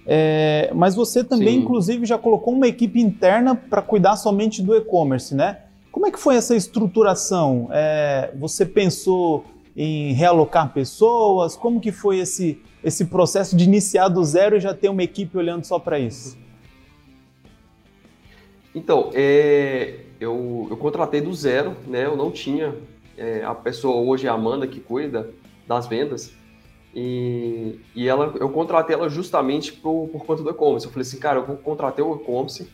É, 0.05 0.71
mas 0.75 0.95
você 0.95 1.23
também, 1.23 1.55
Sim. 1.55 1.61
inclusive, 1.61 2.05
já 2.05 2.19
colocou 2.19 2.55
uma 2.55 2.67
equipe 2.67 3.01
interna 3.01 3.55
para 3.55 3.81
cuidar 3.81 4.17
somente 4.17 4.61
do 4.61 4.75
e-commerce, 4.75 5.35
né? 5.35 5.61
Como 5.93 6.07
é 6.07 6.11
que 6.11 6.19
foi 6.19 6.37
essa 6.37 6.57
estruturação? 6.57 7.69
É, 7.71 8.33
você 8.35 8.67
pensou 8.67 9.45
em 9.77 10.13
realocar 10.13 10.73
pessoas? 10.73 11.57
Como 11.57 11.81
que 11.81 11.93
foi 11.93 12.19
esse, 12.19 12.61
esse 12.83 13.07
processo 13.07 13.57
de 13.57 13.65
iniciar 13.65 14.09
do 14.09 14.25
zero 14.25 14.57
e 14.57 14.61
já 14.61 14.75
ter 14.75 14.89
uma 14.89 15.03
equipe 15.03 15.37
olhando 15.37 15.65
só 15.65 15.79
para 15.79 15.99
isso? 15.99 16.37
Então, 18.75 19.11
é, 19.13 20.01
eu, 20.19 20.67
eu 20.71 20.77
contratei 20.77 21.21
do 21.21 21.33
zero, 21.35 21.77
né? 21.87 22.07
Eu 22.07 22.17
não 22.17 22.31
tinha 22.31 22.75
é, 23.17 23.45
a 23.45 23.55
pessoa 23.55 23.97
hoje 23.97 24.27
é 24.27 24.31
a 24.31 24.35
Amanda 24.35 24.67
que 24.67 24.81
cuida 24.81 25.31
das 25.67 25.87
vendas. 25.87 26.33
E, 26.95 27.81
e 27.95 28.09
ela, 28.09 28.35
eu 28.39 28.51
contratei 28.51 28.95
ela 28.95 29.09
justamente 29.09 29.73
por, 29.73 30.09
por 30.09 30.25
conta 30.25 30.43
do 30.43 30.51
e-commerce. 30.51 30.87
Eu 30.87 30.93
falei 30.93 31.03
assim, 31.03 31.19
cara, 31.19 31.39
eu 31.41 31.57
contratei 31.57 32.05
o 32.05 32.17
e-commerce 32.17 32.69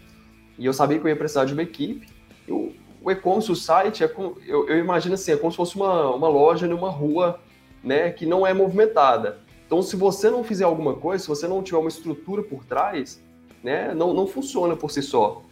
e 0.59 0.67
eu 0.67 0.73
sabia 0.73 0.99
que 0.99 1.05
eu 1.05 1.09
ia 1.09 1.17
precisar 1.17 1.45
de 1.45 1.53
uma 1.53 1.63
equipe. 1.63 2.09
E 2.47 2.75
o, 3.03 3.11
e-commerce, 3.11 3.51
o 3.51 3.57
site, 3.57 4.03
é 4.03 4.13
eu, 4.47 4.69
eu, 4.69 4.79
imagino 4.79 5.15
assim, 5.15 5.33
é 5.33 5.37
como 5.37 5.51
se 5.51 5.57
fosse 5.57 5.77
uma, 5.77 6.11
uma 6.15 6.29
loja 6.29 6.67
numa 6.67 6.91
rua 6.91 7.39
né, 7.83 8.11
que 8.11 8.27
não 8.27 8.47
é 8.47 8.53
movimentada. 8.53 9.39
Então, 9.67 9.83
se 9.83 9.97
você 9.97 10.31
não 10.31 10.43
fizer 10.43 10.65
alguma 10.65 10.95
coisa, 10.95 11.23
se 11.23 11.29
você 11.29 11.47
não 11.47 11.63
tiver 11.63 11.79
uma 11.79 11.89
estrutura 11.89 12.43
por 12.43 12.65
trás, 12.65 13.23
né, 13.63 13.95
não, 13.95 14.15
não 14.15 14.27
funciona 14.27 14.75
por 14.75 14.91
si 14.91 15.03
só. 15.03 15.43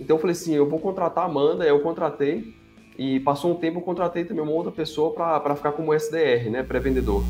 Então, 0.00 0.16
eu 0.16 0.20
falei 0.20 0.32
assim, 0.32 0.54
eu 0.54 0.68
vou 0.68 0.78
contratar 0.78 1.24
a 1.24 1.26
Amanda, 1.26 1.64
eu 1.64 1.80
contratei, 1.80 2.54
e 2.98 3.20
passou 3.20 3.52
um 3.52 3.54
tempo 3.54 3.78
eu 3.78 3.82
contratei 3.82 4.24
também 4.24 4.42
uma 4.42 4.52
outra 4.52 4.72
pessoa 4.72 5.12
para 5.12 5.54
ficar 5.54 5.72
como 5.72 5.92
SDR, 5.92 6.50
né, 6.50 6.62
pré-vendedor. 6.62 7.22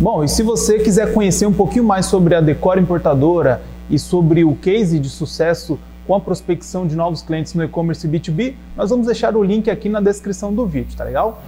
Bom, 0.00 0.24
e 0.24 0.28
se 0.28 0.42
você 0.42 0.78
quiser 0.78 1.12
conhecer 1.12 1.46
um 1.46 1.52
pouquinho 1.52 1.84
mais 1.84 2.06
sobre 2.06 2.34
a 2.34 2.40
Decor 2.40 2.78
Importadora 2.78 3.62
e 3.88 3.98
sobre 3.98 4.44
o 4.44 4.56
case 4.56 4.98
de 4.98 5.08
sucesso 5.08 5.78
com 6.10 6.16
a 6.16 6.20
prospecção 6.20 6.88
de 6.88 6.96
novos 6.96 7.22
clientes 7.22 7.54
no 7.54 7.62
e-commerce 7.62 8.08
B2B, 8.08 8.56
nós 8.76 8.90
vamos 8.90 9.06
deixar 9.06 9.36
o 9.36 9.44
link 9.44 9.70
aqui 9.70 9.88
na 9.88 10.00
descrição 10.00 10.52
do 10.52 10.66
vídeo, 10.66 10.96
tá 10.96 11.04
legal? 11.04 11.40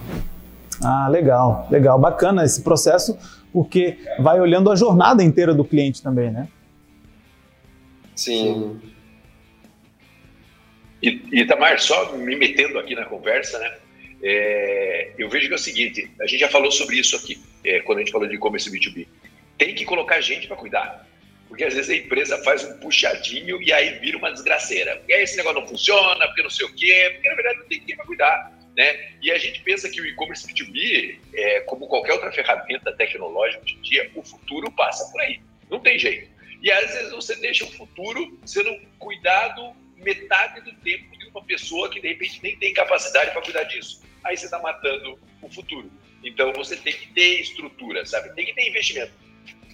Ah, 0.81 1.09
legal, 1.09 1.67
legal, 1.69 1.99
bacana 1.99 2.45
esse 2.45 2.63
processo, 2.63 3.19
porque 3.51 3.97
vai 4.19 4.39
olhando 4.39 4.71
a 4.71 4.75
jornada 4.77 5.21
inteira 5.21 5.53
do 5.53 5.65
cliente 5.65 6.01
também, 6.01 6.31
né? 6.31 6.47
Sim. 8.15 8.79
E, 11.01 11.41
Itamar, 11.41 11.81
só 11.81 12.15
me 12.15 12.33
metendo 12.37 12.79
aqui 12.79 12.95
na 12.95 13.03
conversa, 13.03 13.59
né? 13.59 13.69
É, 14.23 15.11
eu 15.17 15.27
vejo 15.29 15.47
que 15.47 15.53
é 15.53 15.57
o 15.57 15.59
seguinte, 15.59 16.09
a 16.21 16.25
gente 16.25 16.39
já 16.39 16.47
falou 16.47 16.71
sobre 16.71 16.95
isso 16.95 17.17
aqui, 17.17 17.37
é, 17.65 17.81
quando 17.81 17.97
a 17.97 18.01
gente 18.01 18.13
falou 18.13 18.29
de 18.29 18.35
e-commerce 18.35 18.71
B2B. 18.71 19.07
Tem 19.57 19.75
que 19.75 19.83
colocar 19.83 20.21
gente 20.21 20.47
para 20.47 20.55
cuidar. 20.55 21.05
Porque 21.53 21.65
às 21.65 21.75
vezes 21.75 21.91
a 21.91 21.95
empresa 21.95 22.43
faz 22.43 22.63
um 22.63 22.79
puxadinho 22.79 23.61
e 23.61 23.71
aí 23.71 23.99
vira 23.99 24.17
uma 24.17 24.31
desgraceira. 24.31 24.99
E 25.07 25.13
aí 25.13 25.21
esse 25.21 25.37
negócio 25.37 25.61
não 25.61 25.67
funciona, 25.67 26.25
porque 26.25 26.41
não 26.41 26.49
sei 26.49 26.65
o 26.65 26.73
quê, 26.73 27.11
porque 27.13 27.29
na 27.29 27.35
verdade 27.35 27.59
não 27.59 27.67
tem 27.67 27.79
ninguém 27.79 27.95
para 27.95 28.05
cuidar. 28.07 28.59
Né? 28.75 29.11
E 29.21 29.31
a 29.31 29.37
gente 29.37 29.61
pensa 29.61 29.87
que 29.87 30.01
o 30.01 30.05
e-commerce 30.07 30.47
B2B, 30.47 31.19
é, 31.31 31.59
como 31.59 31.87
qualquer 31.87 32.13
outra 32.13 32.31
ferramenta 32.31 32.91
tecnológica 32.93 33.61
hoje 33.61 33.75
em 33.75 33.81
dia, 33.81 34.11
o 34.15 34.23
futuro 34.23 34.71
passa 34.71 35.07
por 35.11 35.21
aí. 35.21 35.41
Não 35.69 35.79
tem 35.79 35.99
jeito. 35.99 36.27
E 36.59 36.71
às 36.71 36.91
vezes 36.91 37.11
você 37.11 37.35
deixa 37.35 37.65
o 37.65 37.71
futuro 37.71 38.35
sendo 38.47 38.75
cuidado 38.97 39.75
metade 39.97 40.59
do 40.61 40.73
tempo 40.77 41.15
de 41.15 41.27
uma 41.27 41.43
pessoa 41.43 41.87
que 41.87 42.01
de 42.01 42.07
repente 42.07 42.39
nem 42.41 42.57
tem 42.57 42.73
capacidade 42.73 43.29
para 43.29 43.43
cuidar 43.43 43.65
disso. 43.65 44.01
aí 44.23 44.35
você 44.35 44.45
está 44.45 44.57
matando 44.57 45.19
o 45.39 45.47
futuro. 45.51 45.91
Então 46.23 46.51
você 46.53 46.75
tem 46.77 46.93
que 46.93 47.13
ter 47.13 47.41
estrutura, 47.41 48.03
sabe? 48.07 48.33
Tem 48.33 48.43
que 48.43 48.55
ter 48.55 48.67
investimento. 48.67 49.22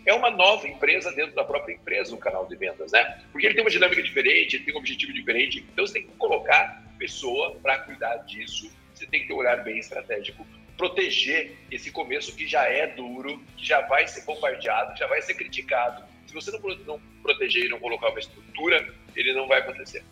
É 0.09 0.13
uma 0.15 0.31
nova 0.31 0.67
empresa 0.67 1.11
dentro 1.11 1.35
da 1.35 1.43
própria 1.43 1.75
empresa, 1.75 2.15
o 2.15 2.17
canal 2.17 2.43
de 2.47 2.55
vendas, 2.55 2.91
né? 2.91 3.19
Porque 3.31 3.45
ele 3.45 3.53
tem 3.53 3.63
uma 3.63 3.69
dinâmica 3.69 4.01
diferente, 4.01 4.55
ele 4.55 4.65
tem 4.65 4.73
um 4.73 4.79
objetivo 4.79 5.13
diferente. 5.13 5.63
Então 5.71 5.85
você 5.85 5.93
tem 5.93 6.01
que 6.01 6.11
colocar 6.17 6.81
pessoa 6.97 7.55
para 7.61 7.77
cuidar 7.77 8.15
disso. 8.25 8.71
Você 8.91 9.05
tem 9.05 9.21
que 9.21 9.27
ter 9.27 9.35
um 9.35 9.37
olhar 9.37 9.63
bem 9.63 9.77
estratégico, 9.77 10.47
proteger 10.75 11.55
esse 11.69 11.91
começo 11.91 12.35
que 12.35 12.47
já 12.47 12.63
é 12.63 12.87
duro, 12.87 13.39
que 13.55 13.63
já 13.63 13.81
vai 13.81 14.07
ser 14.07 14.25
bombardeado, 14.25 14.97
já 14.97 15.05
vai 15.05 15.21
ser 15.21 15.35
criticado. 15.35 16.01
Se 16.25 16.33
você 16.33 16.49
não, 16.49 16.59
não 16.87 16.99
proteger 17.21 17.65
e 17.65 17.69
não 17.69 17.79
colocar 17.79 18.09
uma 18.09 18.19
estrutura, 18.19 18.91
ele 19.15 19.31
não 19.33 19.47
vai 19.47 19.59
acontecer. 19.59 20.03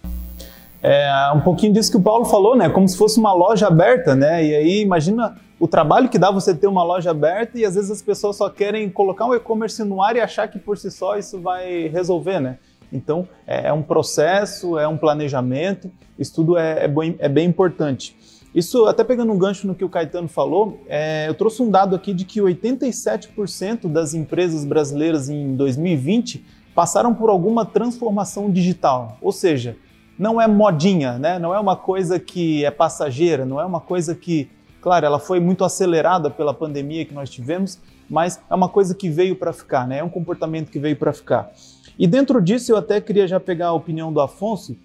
É 0.84 1.32
um 1.34 1.42
pouquinho 1.42 1.74
disso 1.74 1.90
que 1.90 1.98
o 1.98 2.04
Paulo 2.04 2.26
falou, 2.26 2.56
né? 2.56 2.70
Como 2.70 2.88
se 2.88 2.96
fosse 2.96 3.18
uma 3.18 3.34
loja 3.34 3.66
aberta, 3.66 4.16
né? 4.16 4.46
E 4.46 4.56
aí 4.56 4.82
imagina 4.82 5.42
o 5.60 5.68
trabalho 5.68 6.10
que 6.10 6.20
dá 6.20 6.30
você 6.30 6.54
ter 6.54 6.68
uma 6.68 6.84
loja 6.84 7.12
aberta 7.12 7.58
e 7.58 7.66
às 7.66 7.76
vezes 7.76 7.90
as 7.90 8.02
pessoas 8.02 8.36
só 8.36 8.50
querem 8.50 8.90
colocar 8.90 9.26
um 9.26 9.34
e-commerce 9.34 9.84
no 9.84 10.02
ar 10.02 10.16
e 10.16 10.20
achar 10.20 10.48
que 10.48 10.60
por 10.60 10.78
si 10.78 10.92
só 10.92 11.18
isso 11.18 11.40
vai 11.40 11.88
resolver, 11.88 12.40
né? 12.40 12.58
Então 12.92 13.28
é, 13.46 13.68
é 13.68 13.74
um 13.74 13.82
processo, 13.82 14.78
é 14.78 14.88
um 14.88 14.98
planejamento, 14.98 15.92
isso 16.18 16.36
tudo 16.36 16.58
é, 16.58 16.86
é, 16.86 16.88
bem, 16.88 17.16
é 17.20 17.30
bem 17.30 17.48
importante. 17.48 18.16
Isso, 18.54 18.86
até 18.86 19.04
pegando 19.04 19.32
um 19.32 19.38
gancho 19.38 19.68
no 19.68 19.76
que 19.76 19.84
o 19.84 19.90
Caetano 19.90 20.28
falou, 20.28 20.82
é, 20.88 21.28
eu 21.28 21.34
trouxe 21.36 21.62
um 21.62 21.70
dado 21.70 21.96
aqui 21.96 22.14
de 22.14 22.26
que 22.26 22.40
87% 22.40 23.88
das 23.88 24.14
empresas 24.14 24.66
brasileiras 24.66 25.30
em 25.30 25.56
2020 25.56 26.44
passaram 26.74 27.14
por 27.14 27.30
alguma 27.30 27.66
transformação 27.66 28.50
digital. 28.50 29.18
Ou 29.22 29.32
seja, 29.32 29.76
não 30.18 30.42
é 30.42 30.48
modinha, 30.48 31.20
né? 31.20 31.38
não 31.38 31.54
é 31.54 31.60
uma 31.60 31.76
coisa 31.76 32.20
que 32.20 32.66
é 32.66 32.72
passageira, 32.72 33.46
não 33.46 33.60
é 33.60 33.66
uma 33.66 33.80
coisa 33.80 34.16
que, 34.16 34.50
claro, 34.82 35.06
ela 35.06 35.20
foi 35.20 35.40
muito 35.40 35.64
acelerada 35.64 36.30
pela 36.30 36.54
pandemia 36.54 37.06
que 37.06 37.14
nós 37.14 37.30
tivemos, 37.30 37.80
mas 38.10 38.42
é 38.50 38.56
uma 38.56 38.70
coisa 38.70 38.96
que 38.96 39.10
veio 39.10 39.36
para 39.36 39.52
ficar, 39.52 39.88
né? 39.88 40.00
é 40.00 40.04
um 40.04 40.10
comportamento 40.10 40.72
que 40.72 40.80
veio 40.80 40.96
para 40.96 41.12
ficar. 41.12 41.52
E 42.00 42.06
dentro 42.06 42.42
disso 42.42 42.72
eu 42.72 42.78
até 42.78 43.02
queria 43.02 43.28
já 43.28 43.40
pegar 43.40 43.68
a 43.68 43.74
opinião 43.74 44.14
do 44.14 44.22
Afonso. 44.22 44.78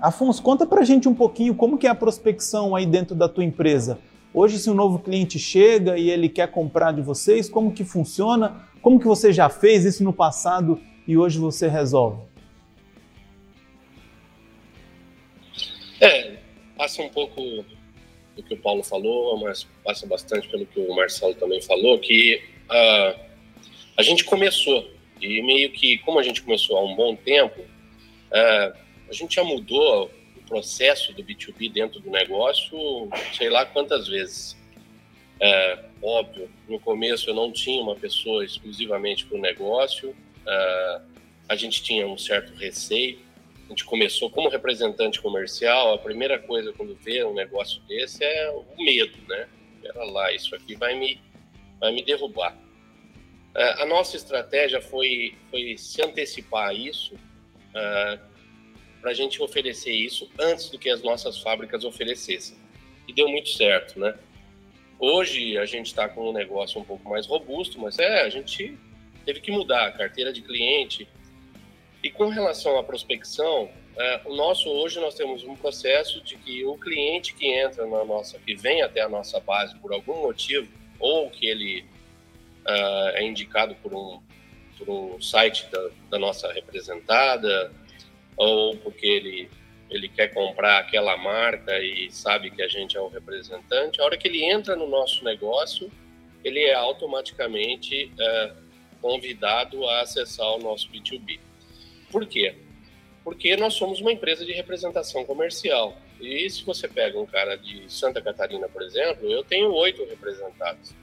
Afonso, 0.00 0.42
conta 0.42 0.66
para 0.66 0.80
a 0.80 0.84
gente 0.84 1.08
um 1.08 1.14
pouquinho 1.14 1.54
como 1.54 1.78
que 1.78 1.86
é 1.86 1.90
a 1.90 1.94
prospecção 1.94 2.76
aí 2.76 2.86
dentro 2.86 3.14
da 3.14 3.28
tua 3.28 3.44
empresa. 3.44 3.98
Hoje, 4.32 4.58
se 4.58 4.68
um 4.68 4.74
novo 4.74 4.98
cliente 4.98 5.38
chega 5.38 5.96
e 5.96 6.10
ele 6.10 6.28
quer 6.28 6.50
comprar 6.50 6.92
de 6.92 7.00
vocês, 7.00 7.48
como 7.48 7.72
que 7.72 7.84
funciona? 7.84 8.68
Como 8.82 9.00
que 9.00 9.06
você 9.06 9.32
já 9.32 9.48
fez 9.48 9.86
isso 9.86 10.04
no 10.04 10.12
passado 10.12 10.78
e 11.08 11.16
hoje 11.16 11.38
você 11.38 11.68
resolve? 11.68 12.20
É, 15.98 16.36
passa 16.76 17.00
um 17.00 17.08
pouco 17.08 17.40
do 18.36 18.42
que 18.42 18.54
o 18.54 18.56
Paulo 18.58 18.82
falou, 18.82 19.38
mas 19.38 19.64
passa 19.82 20.06
bastante 20.06 20.46
pelo 20.48 20.66
que 20.66 20.78
o 20.78 20.94
Marcelo 20.94 21.34
também 21.34 21.60
falou, 21.60 21.98
que 21.98 22.42
uh, 22.66 23.18
a 23.96 24.02
gente 24.02 24.24
começou, 24.24 24.88
e 25.20 25.42
meio 25.42 25.72
que, 25.72 25.98
como 25.98 26.18
a 26.18 26.22
gente 26.22 26.42
começou 26.42 26.76
há 26.76 26.84
um 26.84 26.94
bom 26.94 27.16
tempo, 27.16 27.60
uh, 27.62 28.78
a 29.08 29.12
gente 29.12 29.36
já 29.36 29.42
mudou 29.42 30.10
o 30.36 30.40
processo 30.46 31.12
do 31.14 31.24
B2B 31.24 31.72
dentro 31.72 31.98
do 32.00 32.10
negócio, 32.10 33.08
sei 33.32 33.48
lá 33.48 33.64
quantas 33.64 34.06
vezes. 34.06 34.56
É, 35.40 35.78
óbvio, 36.02 36.50
no 36.68 36.80
começo 36.80 37.28
eu 37.28 37.34
não 37.34 37.52
tinha 37.52 37.82
uma 37.82 37.94
pessoa 37.94 38.44
exclusivamente 38.44 39.26
para 39.26 39.36
o 39.36 39.40
negócio, 39.40 40.10
uh, 40.10 41.02
a 41.48 41.54
gente 41.54 41.82
tinha 41.82 42.06
um 42.06 42.16
certo 42.16 42.54
receio, 42.54 43.18
a 43.66 43.68
gente 43.70 43.84
começou 43.84 44.30
como 44.30 44.48
representante 44.48 45.20
comercial, 45.20 45.94
a 45.94 45.98
primeira 45.98 46.38
coisa 46.38 46.72
quando 46.72 46.94
vê 46.94 47.24
um 47.24 47.34
negócio 47.34 47.82
desse 47.82 48.24
é 48.24 48.50
o 48.50 48.64
medo, 48.78 49.16
né? 49.28 49.48
Pera 49.82 50.04
lá, 50.04 50.32
isso 50.32 50.54
aqui 50.54 50.76
vai 50.76 50.96
me, 50.96 51.20
vai 51.80 51.92
me 51.92 52.04
derrubar. 52.04 52.56
Uh, 53.54 53.82
a 53.82 53.86
nossa 53.86 54.16
estratégia 54.16 54.80
foi, 54.80 55.34
foi 55.50 55.76
se 55.76 56.00
antecipar 56.00 56.68
a 56.68 56.74
isso, 56.74 57.14
uh, 57.14 58.20
para 59.00 59.10
a 59.10 59.14
gente 59.14 59.42
oferecer 59.42 59.92
isso 59.92 60.30
antes 60.38 60.70
do 60.70 60.78
que 60.78 60.88
as 60.88 61.02
nossas 61.02 61.38
fábricas 61.38 61.84
oferecessem. 61.84 62.56
E 63.08 63.12
deu 63.12 63.28
muito 63.28 63.48
certo, 63.48 63.98
né? 63.98 64.16
Hoje 64.98 65.58
a 65.58 65.66
gente 65.66 65.86
está 65.86 66.08
com 66.08 66.30
um 66.30 66.32
negócio 66.32 66.80
um 66.80 66.84
pouco 66.84 67.08
mais 67.08 67.26
robusto, 67.26 67.80
mas 67.80 67.98
é, 67.98 68.22
a 68.22 68.28
gente 68.28 68.78
teve 69.24 69.40
que 69.40 69.50
mudar 69.50 69.86
a 69.86 69.92
carteira 69.92 70.32
de 70.32 70.40
cliente, 70.40 71.08
e 72.06 72.10
com 72.10 72.28
relação 72.28 72.78
à 72.78 72.84
prospecção, 72.84 73.68
é, 73.98 74.20
o 74.26 74.36
nosso 74.36 74.68
hoje 74.68 75.00
nós 75.00 75.16
temos 75.16 75.42
um 75.42 75.56
processo 75.56 76.22
de 76.22 76.36
que 76.36 76.64
o 76.64 76.78
cliente 76.78 77.34
que 77.34 77.48
entra 77.48 77.84
na 77.84 78.04
nossa, 78.04 78.38
que 78.38 78.54
vem 78.54 78.80
até 78.80 79.00
a 79.00 79.08
nossa 79.08 79.40
base 79.40 79.76
por 79.80 79.92
algum 79.92 80.22
motivo, 80.22 80.72
ou 81.00 81.28
que 81.28 81.48
ele 81.48 81.84
uh, 82.64 83.08
é 83.14 83.24
indicado 83.24 83.74
por 83.82 83.92
um, 83.92 84.22
por 84.78 84.88
um 84.88 85.20
site 85.20 85.66
da, 85.68 85.90
da 86.10 86.16
nossa 86.16 86.52
representada, 86.52 87.72
ou 88.36 88.76
porque 88.76 89.04
ele 89.04 89.50
ele 89.90 90.08
quer 90.08 90.32
comprar 90.32 90.78
aquela 90.78 91.16
marca 91.16 91.76
e 91.80 92.08
sabe 92.12 92.52
que 92.52 92.62
a 92.62 92.68
gente 92.68 92.96
é 92.96 93.00
o 93.00 93.08
representante, 93.08 94.00
a 94.00 94.04
hora 94.04 94.16
que 94.16 94.28
ele 94.28 94.44
entra 94.44 94.76
no 94.76 94.88
nosso 94.88 95.24
negócio, 95.24 95.90
ele 96.44 96.60
é 96.60 96.74
automaticamente 96.74 98.12
é, 98.16 98.52
convidado 99.00 99.84
a 99.88 100.02
acessar 100.02 100.54
o 100.54 100.58
nosso 100.58 100.88
B2B. 100.88 101.45
Por 102.10 102.26
quê? 102.26 102.54
Porque 103.24 103.56
nós 103.56 103.74
somos 103.74 104.00
uma 104.00 104.12
empresa 104.12 104.44
de 104.44 104.52
representação 104.52 105.24
comercial. 105.24 105.96
E 106.20 106.48
se 106.48 106.64
você 106.64 106.86
pega 106.86 107.18
um 107.18 107.26
cara 107.26 107.56
de 107.56 107.92
Santa 107.92 108.22
Catarina, 108.22 108.68
por 108.68 108.82
exemplo, 108.82 109.30
eu 109.30 109.42
tenho 109.42 109.72
oito 109.72 110.04
representados. 110.04 110.94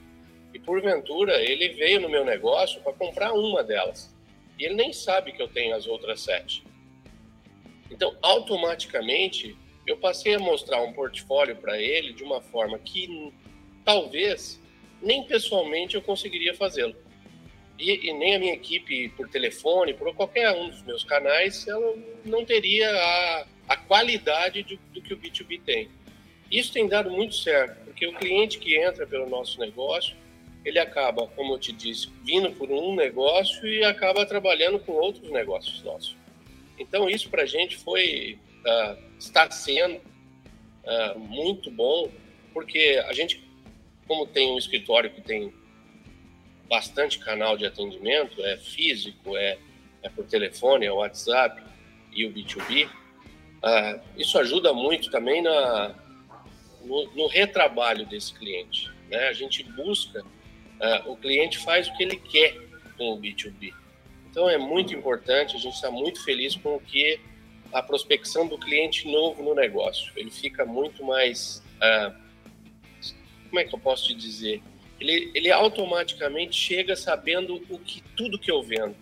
E 0.53 0.59
porventura 0.59 1.41
ele 1.41 1.69
veio 1.69 1.99
no 1.99 2.09
meu 2.09 2.23
negócio 2.23 2.81
para 2.81 2.93
comprar 2.93 3.33
uma 3.33 3.63
delas. 3.63 4.15
E 4.57 4.65
ele 4.65 4.75
nem 4.75 4.93
sabe 4.93 5.31
que 5.33 5.41
eu 5.41 5.47
tenho 5.47 5.75
as 5.75 5.85
outras 5.87 6.21
sete. 6.21 6.63
Então, 7.91 8.15
automaticamente, 8.21 9.55
eu 9.85 9.97
passei 9.97 10.35
a 10.35 10.39
mostrar 10.39 10.81
um 10.81 10.93
portfólio 10.93 11.55
para 11.57 11.79
ele 11.79 12.13
de 12.13 12.23
uma 12.23 12.41
forma 12.41 12.79
que 12.79 13.33
talvez 13.83 14.59
nem 15.01 15.23
pessoalmente 15.25 15.95
eu 15.95 16.01
conseguiria 16.01 16.53
fazê-lo 16.55 16.95
e, 17.83 18.09
e, 18.09 18.13
nem 18.13 18.35
a 18.35 18.39
minha 18.39 18.53
equipe 18.53 19.09
por 19.09 19.27
telefone, 19.27 19.93
por 19.93 20.13
qualquer 20.15 20.51
um 20.51 20.69
dos 20.69 20.81
meus 20.83 21.03
canais, 21.03 21.67
ela 21.67 21.95
não 22.23 22.45
teria 22.45 22.89
a, 22.89 23.45
a 23.69 23.77
qualidade 23.77 24.63
de, 24.63 24.79
do 24.93 25.01
que 25.01 25.13
o 25.13 25.17
B2B 25.17 25.61
tem. 25.65 25.89
Isso 26.49 26.71
tem 26.71 26.87
dado 26.87 27.11
muito 27.11 27.35
certo, 27.35 27.83
porque 27.85 28.07
o 28.07 28.13
cliente 28.13 28.57
que 28.57 28.77
entra 28.77 29.05
pelo 29.05 29.29
nosso 29.29 29.59
negócio, 29.59 30.15
ele 30.63 30.79
acaba, 30.79 31.27
como 31.27 31.55
eu 31.55 31.59
te 31.59 31.73
disse, 31.73 32.09
vindo 32.23 32.51
por 32.51 32.71
um 32.71 32.95
negócio 32.95 33.67
e 33.67 33.83
acaba 33.83 34.25
trabalhando 34.25 34.79
com 34.79 34.93
outros 34.93 35.29
negócios 35.29 35.83
nossos. 35.83 36.15
Então, 36.79 37.09
isso 37.09 37.29
para 37.29 37.43
a 37.43 37.45
gente 37.45 37.75
foi, 37.77 38.39
uh, 38.65 38.97
está 39.19 39.49
sendo 39.51 39.95
uh, 39.97 41.19
muito 41.19 41.69
bom, 41.69 42.09
porque 42.53 43.01
a 43.05 43.13
gente, 43.13 43.43
como 44.07 44.25
tem 44.25 44.51
um 44.51 44.57
escritório 44.57 45.09
que 45.09 45.21
tem 45.21 45.53
bastante 46.73 47.19
canal 47.19 47.55
de 47.55 47.67
atendimento, 47.67 48.43
é 48.43 48.57
físico, 48.57 49.37
é, 49.37 49.59
é 50.01 50.09
por 50.09 50.25
telefone, 50.25 50.87
é 50.87 50.91
WhatsApp 50.91 51.61
e 52.11 52.25
o 52.25 52.33
B2B. 52.33 52.89
Ah, 53.61 53.99
isso 54.17 54.39
ajuda 54.39 54.73
muito 54.73 55.11
também 55.11 55.43
na, 55.43 55.93
no, 56.83 57.13
no 57.13 57.27
retrabalho 57.27 58.07
desse 58.07 58.33
cliente. 58.33 58.91
Né? 59.07 59.27
A 59.27 59.33
gente 59.33 59.61
busca, 59.61 60.25
ah, 60.81 61.03
o 61.05 61.15
cliente 61.15 61.59
faz 61.59 61.87
o 61.87 61.93
que 61.95 62.01
ele 62.01 62.15
quer 62.15 62.57
com 62.97 63.13
o 63.13 63.21
B2B. 63.21 63.71
Então 64.31 64.49
é 64.49 64.57
muito 64.57 64.95
importante, 64.95 65.55
a 65.55 65.59
gente 65.59 65.75
está 65.75 65.91
muito 65.91 66.23
feliz 66.23 66.55
com 66.55 66.77
o 66.77 66.79
que 66.79 67.21
a 67.71 67.83
prospecção 67.83 68.47
do 68.47 68.57
cliente 68.57 69.07
novo 69.07 69.43
no 69.43 69.53
negócio. 69.53 70.11
Ele 70.15 70.31
fica 70.31 70.65
muito 70.65 71.05
mais. 71.05 71.61
Ah, 71.79 72.15
como 73.47 73.59
é 73.59 73.63
que 73.63 73.75
eu 73.75 73.79
posso 73.79 74.07
te 74.07 74.15
dizer? 74.15 74.63
Ele, 74.99 75.31
ele 75.33 75.51
automaticamente 75.51 76.55
chega 76.55 76.95
sabendo 76.95 77.61
o 77.69 77.77
que 77.77 78.01
tudo 78.15 78.39
que 78.39 78.51
eu 78.51 78.61
vendo. 78.61 78.95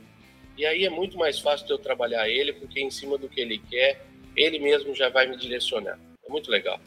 E 0.58 0.66
aí 0.66 0.86
é 0.86 0.90
muito 0.90 1.18
mais 1.18 1.40
fácil 1.40 1.66
de 1.66 1.74
eu 1.74 1.78
trabalhar 1.78 2.28
ele, 2.30 2.54
porque 2.54 2.82
em 2.82 2.92
cima 2.92 3.18
do 3.18 3.28
que 3.28 3.40
ele 3.40 3.58
quer, 3.70 4.06
ele 4.36 4.60
mesmo 4.60 4.94
já 4.94 5.10
vai 5.10 5.28
me 5.28 5.38
direcionar. 5.38 5.98
É 6.26 6.32
muito 6.32 6.52
legal. 6.52 6.80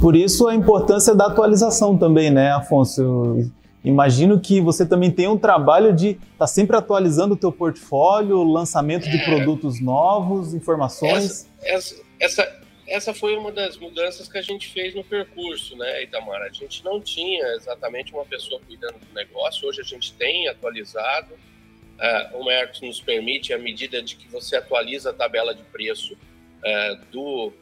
Por 0.00 0.16
isso 0.16 0.48
a 0.48 0.54
importância 0.54 1.14
da 1.14 1.26
atualização 1.26 1.96
também, 1.96 2.30
né, 2.30 2.52
Afonso? 2.52 3.02
Eu 3.02 3.50
imagino 3.84 4.40
que 4.40 4.60
você 4.60 4.86
também 4.86 5.10
tem 5.10 5.28
um 5.28 5.36
trabalho 5.36 5.94
de 5.94 6.10
estar 6.10 6.26
tá 6.38 6.46
sempre 6.46 6.76
atualizando 6.76 7.34
o 7.34 7.36
teu 7.36 7.52
portfólio, 7.52 8.42
lançamento 8.42 9.08
de 9.08 9.16
é. 9.16 9.24
produtos 9.24 9.80
novos, 9.80 10.54
informações. 10.54 11.46
Essa, 11.62 11.94
essa, 12.18 12.42
essa, 12.42 12.59
essa 12.90 13.14
foi 13.14 13.36
uma 13.36 13.52
das 13.52 13.76
mudanças 13.76 14.28
que 14.28 14.36
a 14.36 14.42
gente 14.42 14.68
fez 14.68 14.94
no 14.94 15.04
percurso, 15.04 15.76
né, 15.76 16.02
Itamar? 16.02 16.42
A 16.42 16.50
gente 16.50 16.84
não 16.84 17.00
tinha 17.00 17.46
exatamente 17.54 18.12
uma 18.12 18.26
pessoa 18.26 18.60
cuidando 18.66 18.98
do 18.98 19.14
negócio, 19.14 19.68
hoje 19.68 19.80
a 19.80 19.84
gente 19.84 20.12
tem 20.14 20.48
atualizado. 20.48 21.32
Uh, 21.34 22.36
o 22.38 22.44
Mercos 22.44 22.80
nos 22.80 23.00
permite, 23.00 23.52
à 23.52 23.58
medida 23.58 24.02
de 24.02 24.16
que 24.16 24.26
você 24.28 24.56
atualiza 24.56 25.10
a 25.10 25.12
tabela 25.12 25.54
de 25.54 25.62
preço 25.62 26.14
uh, 26.14 27.04
do, 27.12 27.52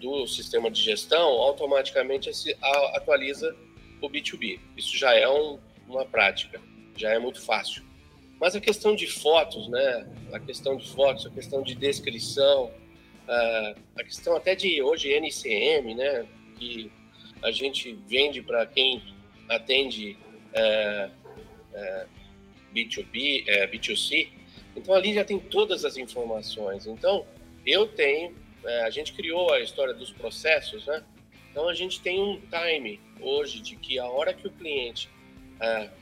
do 0.00 0.26
sistema 0.28 0.70
de 0.70 0.80
gestão, 0.80 1.30
automaticamente 1.30 2.32
se 2.32 2.56
atualiza 2.94 3.56
o 4.00 4.08
B2B. 4.08 4.60
Isso 4.76 4.96
já 4.96 5.14
é 5.14 5.28
um, 5.28 5.58
uma 5.88 6.04
prática, 6.04 6.60
já 6.96 7.10
é 7.10 7.18
muito 7.18 7.40
fácil. 7.40 7.82
Mas 8.40 8.54
a 8.54 8.60
questão 8.60 8.94
de 8.94 9.08
fotos, 9.08 9.66
né? 9.68 10.06
A 10.32 10.38
questão 10.38 10.76
de 10.76 10.88
fotos, 10.92 11.26
a 11.26 11.30
questão 11.30 11.62
de 11.62 11.74
descrição, 11.74 12.70
a 13.28 14.04
questão 14.04 14.36
até 14.36 14.54
de 14.54 14.82
hoje 14.82 15.12
NCM, 15.12 15.94
né? 15.94 16.26
Que 16.58 16.90
a 17.42 17.50
gente 17.50 17.92
vende 18.06 18.42
para 18.42 18.66
quem 18.66 19.02
atende 19.48 20.16
é, 20.52 21.10
é, 21.74 22.06
B2B, 22.74 23.44
é, 23.46 23.66
B2C. 23.66 24.28
Então 24.74 24.94
ali 24.94 25.14
já 25.14 25.24
tem 25.24 25.38
todas 25.38 25.84
as 25.84 25.96
informações. 25.96 26.86
Então 26.86 27.26
eu 27.64 27.86
tenho, 27.86 28.34
a 28.84 28.90
gente 28.90 29.12
criou 29.12 29.52
a 29.52 29.60
história 29.60 29.94
dos 29.94 30.12
processos, 30.12 30.86
né? 30.86 31.02
Então 31.50 31.68
a 31.68 31.74
gente 31.74 32.00
tem 32.00 32.20
um 32.20 32.40
time 32.40 33.00
hoje 33.20 33.60
de 33.60 33.76
que 33.76 33.98
a 33.98 34.06
hora 34.06 34.34
que 34.34 34.46
o 34.46 34.50
cliente 34.50 35.08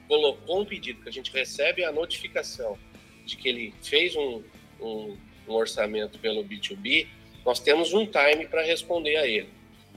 colocou 0.09 0.62
um 0.62 0.64
pedido, 0.64 1.02
que 1.02 1.09
a 1.09 1.12
gente 1.12 1.33
recebe 1.33 1.85
a 1.85 1.93
notificação 1.93 2.76
de 3.25 3.37
que 3.37 3.49
ele 3.49 3.75
fez 3.81 4.16
um, 4.16 4.43
um, 4.81 5.16
um 5.48 5.52
orçamento 5.54 6.18
pelo 6.18 6.44
B2B, 6.44 7.06
nós 7.44 7.60
temos 7.60 7.92
um 7.92 8.06
time 8.06 8.46
para 8.46 8.62
responder 8.62 9.16
a 9.16 9.26
ele. 9.26 9.48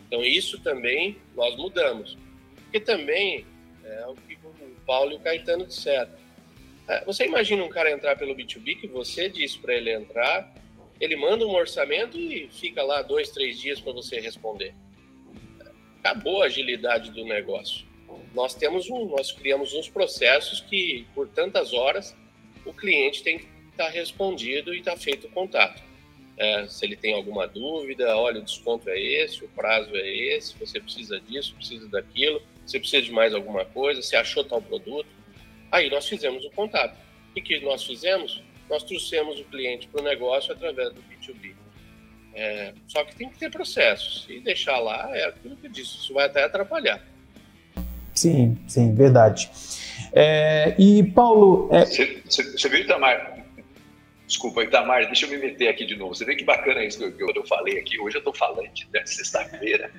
Então 0.07 0.23
isso 0.23 0.59
também 0.61 1.17
nós 1.35 1.55
mudamos. 1.55 2.17
Porque 2.63 2.79
também 2.79 3.45
é 3.83 4.05
o 4.07 4.15
que 4.15 4.35
o 4.35 4.81
Paulo 4.85 5.13
e 5.13 5.15
o 5.15 5.19
Caetano 5.19 5.65
disseram. 5.65 6.11
É, 6.87 7.03
você 7.03 7.25
imagina 7.25 7.63
um 7.63 7.69
cara 7.69 7.91
entrar 7.91 8.17
pelo 8.17 8.35
B2B 8.35 8.79
que 8.79 8.87
você 8.87 9.29
disse 9.29 9.57
para 9.59 9.73
ele 9.75 9.91
entrar, 9.91 10.53
ele 10.99 11.15
manda 11.15 11.45
um 11.45 11.53
orçamento 11.53 12.17
e 12.17 12.49
fica 12.49 12.81
lá 12.83 13.01
dois, 13.01 13.29
três 13.29 13.59
dias 13.59 13.79
para 13.79 13.93
você 13.93 14.19
responder. 14.19 14.73
Acabou 15.99 16.41
a 16.41 16.45
agilidade 16.45 17.11
do 17.11 17.25
negócio. 17.25 17.85
Nós 18.33 18.55
temos 18.55 18.89
um, 18.89 19.05
nós 19.07 19.31
criamos 19.31 19.73
uns 19.73 19.89
processos 19.89 20.61
que 20.61 21.05
por 21.13 21.27
tantas 21.27 21.73
horas 21.73 22.15
o 22.65 22.73
cliente 22.73 23.23
tem 23.23 23.39
que 23.39 23.56
estar 23.77 23.85
tá 23.85 23.89
respondido 23.91 24.73
e 24.73 24.79
estar 24.79 24.93
tá 24.93 24.97
feito 24.97 25.27
o 25.27 25.29
contato. 25.29 25.81
É, 26.37 26.67
se 26.67 26.85
ele 26.85 26.95
tem 26.95 27.13
alguma 27.13 27.47
dúvida, 27.47 28.15
olha, 28.15 28.39
o 28.39 28.43
desconto 28.43 28.89
é 28.89 28.99
esse, 28.99 29.43
o 29.43 29.47
prazo 29.49 29.95
é 29.95 30.07
esse, 30.07 30.55
você 30.59 30.79
precisa 30.79 31.19
disso, 31.19 31.55
precisa 31.55 31.87
daquilo, 31.87 32.41
você 32.65 32.79
precisa 32.79 33.01
de 33.01 33.11
mais 33.11 33.33
alguma 33.33 33.65
coisa, 33.65 34.01
você 34.01 34.15
achou 34.15 34.43
tal 34.43 34.61
produto. 34.61 35.07
Aí 35.71 35.89
nós 35.89 36.07
fizemos 36.07 36.45
o 36.45 36.51
contato. 36.51 36.97
E 37.35 37.39
o 37.39 37.43
que 37.43 37.59
nós 37.61 37.83
fizemos? 37.83 38.43
Nós 38.69 38.83
trouxemos 38.83 39.39
o 39.39 39.45
cliente 39.45 39.87
para 39.87 40.01
o 40.01 40.03
negócio 40.03 40.53
através 40.53 40.93
do 40.93 41.01
B2B. 41.01 41.53
É, 42.35 42.73
só 42.87 43.03
que 43.03 43.15
tem 43.15 43.29
que 43.29 43.39
ter 43.39 43.49
processos. 43.49 44.27
E 44.29 44.39
deixar 44.39 44.77
lá 44.79 45.09
é 45.15 45.25
aquilo 45.25 45.55
que 45.55 45.65
eu 45.65 45.71
disse, 45.71 45.97
isso 45.97 46.13
vai 46.13 46.25
até 46.27 46.43
atrapalhar. 46.43 47.03
Sim, 48.13 48.57
sim, 48.67 48.93
verdade. 48.93 49.49
É, 50.13 50.75
e 50.77 51.03
Paulo. 51.03 51.69
Você 51.69 52.21
é... 52.65 52.69
viu, 52.69 52.79
Itamar? 52.79 53.37
Desculpa, 54.27 54.61
Itamar, 54.61 55.05
deixa 55.05 55.25
eu 55.25 55.29
me 55.29 55.37
meter 55.37 55.69
aqui 55.69 55.85
de 55.85 55.95
novo. 55.95 56.13
Você 56.13 56.25
vê 56.25 56.35
que 56.35 56.43
bacana 56.43 56.83
isso 56.83 56.97
que 56.97 57.23
eu, 57.23 57.31
que 57.31 57.39
eu 57.39 57.47
falei 57.47 57.79
aqui. 57.79 57.97
Hoje 57.97 58.17
eu 58.17 58.19
estou 58.19 58.33
falante, 58.33 58.85
né? 58.93 59.05
sexta-feira. 59.05 59.89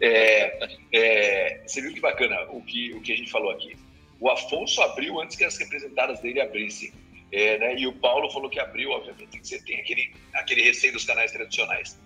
É, 0.00 0.78
é, 0.92 1.62
você 1.64 1.80
viu 1.80 1.94
que 1.94 2.00
bacana 2.00 2.36
o 2.50 2.60
que, 2.62 2.92
o 2.94 3.00
que 3.00 3.12
a 3.12 3.16
gente 3.16 3.30
falou 3.30 3.50
aqui. 3.52 3.76
O 4.18 4.28
Afonso 4.28 4.82
abriu 4.82 5.20
antes 5.20 5.36
que 5.36 5.44
as 5.44 5.56
representadas 5.56 6.20
dele 6.20 6.40
abrissem. 6.40 6.92
É, 7.30 7.58
né? 7.58 7.76
E 7.76 7.86
o 7.86 7.92
Paulo 7.92 8.28
falou 8.30 8.50
que 8.50 8.58
abriu, 8.58 8.90
obviamente, 8.90 9.38
que 9.38 9.46
você 9.46 9.62
tem 9.62 9.78
aquele, 9.78 10.12
aquele 10.34 10.62
receio 10.62 10.92
dos 10.92 11.04
canais 11.04 11.30
tradicionais. 11.30 11.96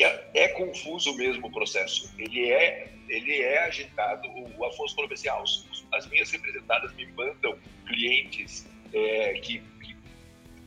É, 0.00 0.26
é, 0.34 0.48
confuso 0.48 1.16
mesmo 1.16 1.46
o 1.46 1.52
processo. 1.52 2.12
Ele 2.18 2.50
é, 2.50 2.88
ele 3.08 3.40
é 3.40 3.64
agitado. 3.64 4.28
O, 4.56 4.64
Afonso 4.64 4.94
falou 4.94 5.12
assim: 5.12 5.28
ah, 5.28 5.42
os, 5.42 5.86
as 5.92 6.08
minhas 6.08 6.30
representadas 6.30 6.92
me 6.94 7.06
mandam 7.12 7.56
clientes 7.86 8.66
é, 8.92 9.34
que, 9.34 9.58
que, 9.58 9.77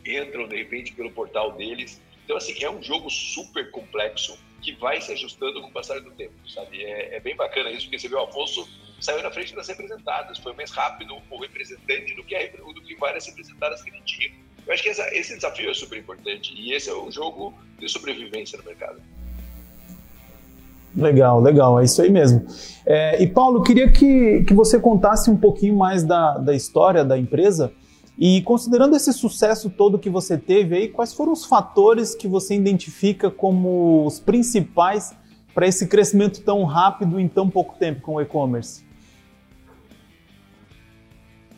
entram 0.06 0.48
de 0.48 0.56
repente 0.56 0.94
pelo 0.94 1.12
portal 1.12 1.54
deles. 1.54 2.02
Então, 2.26 2.38
assim, 2.38 2.64
é 2.64 2.70
um 2.70 2.82
jogo 2.82 3.10
super 3.10 3.70
complexo 3.72 4.38
que 4.62 4.74
vai 4.74 5.02
se 5.02 5.12
ajustando 5.12 5.60
com 5.62 5.68
o 5.68 5.72
passar 5.72 6.00
do 6.02 6.12
tempo, 6.12 6.34
sabe? 6.48 6.84
É, 6.84 7.16
é 7.16 7.20
bem 7.20 7.36
bacana 7.36 7.72
isso, 7.72 7.84
porque 7.84 8.00
você 8.00 8.08
vê 8.08 8.16
o 8.16 8.24
Afonso 8.24 8.68
saiu 9.02 9.24
na 9.24 9.32
frente 9.32 9.56
das 9.56 9.68
representadas, 9.68 10.38
foi 10.38 10.54
mais 10.54 10.70
rápido 10.70 11.16
o 11.30 11.42
representante 11.42 12.16
do 12.16 12.24
que, 12.24 12.36
a, 12.36 12.40
do 12.42 12.82
que 12.82 12.96
várias 12.96 13.26
representadas 13.26 13.82
que 13.82 13.90
ele 13.90 14.02
tinha. 14.06 14.32
Eu 14.66 14.74
acho 14.74 14.84
que 14.84 14.90
essa, 14.90 15.04
esse 15.16 15.36
desafio 15.36 15.72
é 15.72 15.74
super 15.74 15.98
importante 15.98 16.54
e 16.56 16.72
esse 16.74 16.88
é 16.88 16.94
o 16.94 17.10
jogo 17.10 17.54
de 17.80 17.90
sobrevivência 17.90 18.58
no 18.60 18.64
mercado. 18.64 19.02
Legal, 20.96 21.42
legal, 21.42 21.80
é 21.80 21.86
isso 21.86 22.02
aí 22.02 22.10
mesmo. 22.12 22.46
É, 22.86 23.22
e 23.22 23.26
Paulo, 23.26 23.64
queria 23.64 23.92
que, 23.92 24.44
que 24.44 24.54
você 24.54 24.80
contasse 24.80 25.32
um 25.32 25.38
pouquinho 25.38 25.76
mais 25.76 26.04
da, 26.04 26.38
da 26.38 26.54
história 26.54 27.04
da 27.04 27.18
empresa 27.18 27.74
e 28.18 28.42
considerando 28.42 28.96
esse 28.96 29.12
sucesso 29.14 29.70
todo 29.70 29.98
que 29.98 30.10
você 30.10 30.38
teve 30.38 30.76
aí, 30.76 30.88
quais 30.88 31.14
foram 31.14 31.32
os 31.32 31.46
fatores 31.46 32.14
que 32.14 32.28
você 32.28 32.56
identifica 32.56 33.32
como 33.32 34.06
os 34.06 34.20
principais 34.20 35.16
para 35.54 35.68
esse 35.68 35.88
crescimento 35.88 36.42
tão 36.44 36.64
rápido 36.64 37.20
em 37.20 37.28
tão 37.28 37.50
pouco 37.50 37.78
tempo 37.78 38.02
com 38.02 38.16
o 38.16 38.22
e-commerce? 38.22 38.86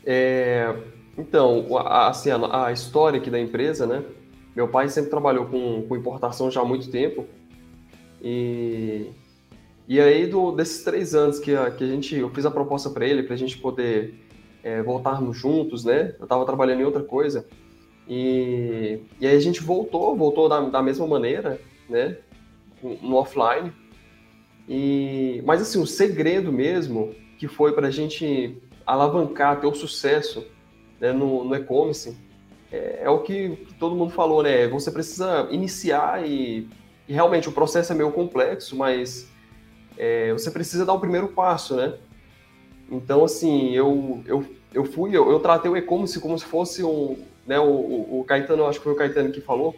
É, 0.06 0.76
então, 1.18 1.78
a, 1.78 2.10
assim, 2.10 2.30
a, 2.30 2.66
a, 2.66 2.72
história 2.72 3.20
aqui 3.20 3.30
da 3.30 3.39
empresa, 3.39 3.86
né? 3.86 4.04
Meu 4.56 4.68
pai 4.68 4.89
sempre 4.89 5.10
trabalhou 5.10 5.46
com, 5.46 5.84
com 5.88 5.96
importação 5.96 6.52
já 6.52 6.62
há 6.62 6.66
muito 6.66 6.89
tempo 6.89 7.26
e 8.22 9.12
e 9.88 10.00
aí, 10.00 10.28
do, 10.28 10.52
desses 10.52 10.84
três 10.84 11.13
anos 11.13 11.39
que 11.39 11.54
a, 11.54 11.70
que 11.70 11.84
a 11.84 11.88
gente, 11.88 12.16
eu 12.16 12.30
fiz 12.30 12.46
a 12.46 12.52
proposta 12.52 12.89
para 12.89 13.06
ele, 13.06 13.24
para 13.24 13.34
a 13.34 13.38
gente 13.38 13.58
poder 13.58 14.23
é, 14.63 14.82
voltarmos 14.82 15.38
juntos, 15.38 15.84
né? 15.84 16.15
Eu 16.17 16.23
estava 16.23 16.45
trabalhando 16.45 16.82
em 16.82 16.86
outra 16.86 17.04
coisa. 17.04 17.45
E, 18.08 18.99
e 19.19 19.28
aí 19.28 19.36
a 19.36 19.39
gente 19.39 19.62
voltou, 19.62 20.15
voltou 20.15 20.47
da, 20.47 20.62
da 20.62 20.82
mesma 20.82 21.06
maneira, 21.06 21.60
né? 21.89 22.17
No 22.82 23.15
offline. 23.17 23.71
E, 24.67 25.41
mas 25.45 25.62
assim, 25.62 25.82
o 25.82 25.86
segredo 25.86 26.52
mesmo 26.52 27.13
que 27.38 27.47
foi 27.47 27.73
para 27.73 27.88
a 27.88 27.91
gente 27.91 28.58
alavancar, 28.86 29.60
ter 29.60 29.67
o 29.67 29.76
sucesso 29.76 30.45
né, 30.99 31.12
no, 31.12 31.43
no 31.43 31.56
e-commerce, 31.56 32.17
é, 32.71 33.02
é, 33.04 33.10
o 33.10 33.19
que, 33.19 33.56
que, 33.56 33.73
todo 33.76 33.95
mundo 33.95 34.12
falou, 34.12 34.41
né? 34.41 34.67
Você 34.69 34.91
precisa 34.91 35.47
iniciar 35.52 36.26
e, 36.26 36.67
e 37.08 37.13
realmente 37.13 37.49
o 37.49 37.52
processo 37.52 37.91
é 37.91 37.95
meio 37.95 38.12
complexo, 38.12 38.76
mas 38.76 39.30
é, 39.97 40.32
você 40.32 40.49
precisa 40.49 40.86
dar 40.86 40.93
o 40.93 40.99
primeiro 40.99 41.28
passo, 41.30 41.76
né? 41.76 41.93
Então, 42.94 43.24
assim, 43.24 43.72
eu, 43.72 44.22
eu, 44.28 44.46
eu 44.72 44.86
fui, 44.86 45.18
eu, 45.18 45.32
eu 45.32 45.40
tratei 45.40 45.70
o 45.70 45.76
e-commerce 45.76 46.20
como 46.20 46.38
se 46.38 46.46
fosse 46.46 46.84
um, 46.84 47.18
né, 47.46 47.60
o, 47.60 48.20
o, 48.20 48.24
Caetano, 48.24 48.68
acho 48.68 48.78
que 48.78 48.84
foi 48.84 48.94
o 48.94 48.96
Caetano 48.96 49.32
que 49.32 49.42
falou, 49.42 49.76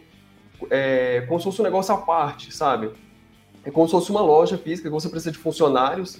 é, 0.70 1.22
como 1.22 1.40
se 1.40 1.44
fosse 1.44 1.60
um 1.62 1.64
negócio 1.64 1.94
à 1.94 1.98
parte, 1.98 2.54
sabe? 2.54 2.90
É 3.64 3.70
como 3.70 3.86
se 3.86 3.92
fosse 3.92 4.10
uma 4.10 4.20
loja 4.20 4.58
física 4.58 4.88
que 4.88 4.94
você 4.94 5.08
precisa 5.08 5.32
de 5.32 5.38
funcionários. 5.38 6.18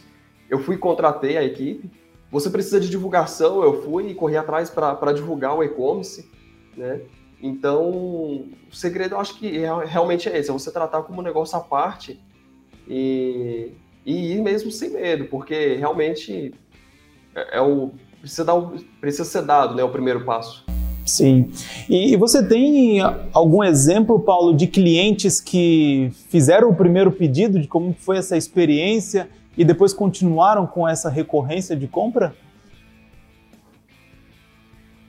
Eu 0.49 0.59
fui 0.59 0.79
contratei 0.79 1.37
a 1.37 1.45
equipe. 1.45 1.91
Você 2.31 2.49
precisa 2.49 2.81
de 2.81 2.89
divulgação, 2.89 3.63
eu 3.63 3.83
fui 3.83 4.09
e 4.09 4.15
corri 4.15 4.37
atrás 4.37 4.71
para 4.71 5.13
divulgar 5.13 5.55
o 5.55 5.63
e-commerce, 5.63 6.29
né? 6.77 7.03
Então, 7.41 7.91
o 7.91 8.73
segredo 8.73 9.15
eu 9.15 9.21
acho 9.21 9.39
que 9.39 9.59
é, 9.59 9.85
realmente 9.85 10.29
é 10.29 10.39
esse, 10.39 10.51
é 10.51 10.53
você 10.53 10.73
tratar 10.73 11.03
como 11.03 11.21
um 11.21 11.25
negócio 11.25 11.57
à 11.57 11.61
parte 11.61 12.19
e, 12.89 13.73
e 14.05 14.33
ir 14.33 14.43
mesmo 14.43 14.71
sem 14.71 14.91
medo, 14.91 15.27
porque 15.27 15.75
realmente 15.75 16.53
é, 17.37 17.59
é 17.59 17.61
o 17.61 17.91
precisa, 18.21 18.45
dar 18.45 18.55
o, 18.55 18.79
precisa 19.01 19.25
ser 19.25 19.43
dado 19.43 19.75
né, 19.75 19.85
o 19.85 19.89
primeiro 19.89 20.25
passo. 20.25 20.65
Sim. 21.05 21.51
E 21.89 22.17
você 22.17 22.45
tem 22.45 23.01
algum 23.33 23.63
exemplo, 23.63 24.19
Paulo, 24.19 24.57
de 24.57 24.67
clientes 24.67 25.41
que 25.41 26.11
fizeram 26.29 26.69
o 26.69 26.75
primeiro 26.75 27.13
pedido, 27.13 27.61
de 27.61 27.69
como 27.69 27.95
foi 27.97 28.17
essa 28.17 28.37
experiência 28.37 29.29
e 29.57 29.65
depois 29.65 29.93
continuaram 29.93 30.67
com 30.67 30.89
essa 30.89 31.09
recorrência 31.09 31.77
de 31.77 31.87
compra? 31.87 32.35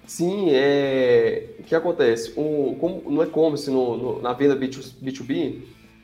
Sim, 0.06 0.50
é... 0.52 1.56
o 1.60 1.64
que 1.64 1.74
acontece? 1.74 2.32
O, 2.38 2.78
como, 2.80 3.10
no 3.10 3.24
e-commerce, 3.24 3.70
no, 3.72 3.98
no, 3.98 4.22
na 4.22 4.34
venda 4.34 4.56
B2B, 4.56 5.64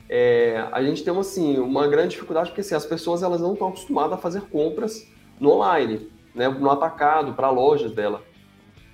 é, 0.09 0.67
a 0.71 0.83
gente 0.83 1.03
tem 1.03 1.17
assim, 1.17 1.57
uma 1.59 1.88
grande 1.88 2.09
dificuldade 2.09 2.49
porque 2.49 2.62
assim, 2.62 2.75
as 2.75 2.86
pessoas 2.86 3.23
elas 3.23 3.39
não 3.39 3.53
estão 3.53 3.69
acostumadas 3.69 4.13
a 4.13 4.17
fazer 4.17 4.41
compras 4.41 5.07
no 5.39 5.51
online, 5.51 6.07
né, 6.34 6.48
no 6.48 6.69
atacado, 6.69 7.34
para 7.34 7.50
lojas 7.50 7.91
dela. 7.91 8.24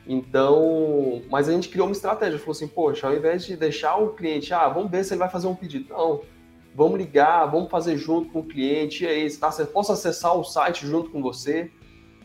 Então, 0.08 1.22
mas 1.30 1.48
a 1.48 1.52
gente 1.52 1.70
criou 1.70 1.88
uma 1.88 1.94
estratégia, 1.94 2.40
falou 2.40 2.52
assim, 2.52 2.68
poxa, 2.68 3.08
ao 3.08 3.16
invés 3.16 3.46
de 3.46 3.56
deixar 3.56 3.98
o 3.98 4.10
cliente, 4.10 4.54
ah, 4.54 4.68
vamos 4.68 4.90
ver 4.90 5.04
se 5.04 5.14
ele 5.14 5.20
vai 5.20 5.30
fazer 5.30 5.48
um 5.48 5.56
pedido. 5.56 5.94
Não, 5.94 6.22
vamos 6.74 6.98
ligar, 6.98 7.46
vamos 7.46 7.70
fazer 7.70 7.96
junto 7.98 8.30
com 8.32 8.40
o 8.40 8.46
cliente, 8.46 9.04
e 9.04 9.08
aí, 9.08 9.32
tá, 9.38 9.52
posso 9.72 9.92
acessar 9.92 10.36
o 10.36 10.44
site 10.44 10.88
junto 10.88 11.12
com 11.12 11.22
você, 11.22 11.72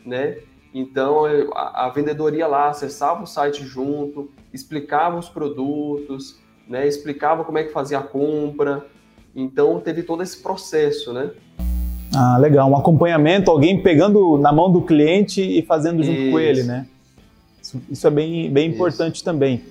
né? 0.05 0.39
Então, 0.73 1.25
a, 1.53 1.85
a 1.85 1.89
vendedoria 1.89 2.47
lá 2.47 2.69
acessava 2.69 3.23
o 3.23 3.27
site 3.27 3.63
junto, 3.63 4.31
explicava 4.51 5.17
os 5.17 5.29
produtos, 5.29 6.39
né, 6.67 6.87
explicava 6.87 7.43
como 7.43 7.57
é 7.57 7.63
que 7.63 7.71
fazia 7.71 7.99
a 7.99 8.03
compra. 8.03 8.85
Então 9.35 9.79
teve 9.79 10.03
todo 10.03 10.23
esse 10.23 10.41
processo, 10.41 11.13
né? 11.13 11.31
Ah, 12.15 12.37
legal. 12.37 12.69
Um 12.69 12.77
acompanhamento, 12.77 13.51
alguém 13.51 13.81
pegando 13.81 14.37
na 14.37 14.51
mão 14.51 14.71
do 14.71 14.81
cliente 14.81 15.41
e 15.41 15.61
fazendo 15.61 16.03
junto 16.03 16.19
isso. 16.19 16.31
com 16.31 16.39
ele, 16.39 16.63
né? 16.63 16.87
Isso, 17.61 17.81
isso 17.89 18.07
é 18.07 18.09
bem, 18.11 18.49
bem 18.51 18.69
importante 18.69 19.23
também. 19.23 19.63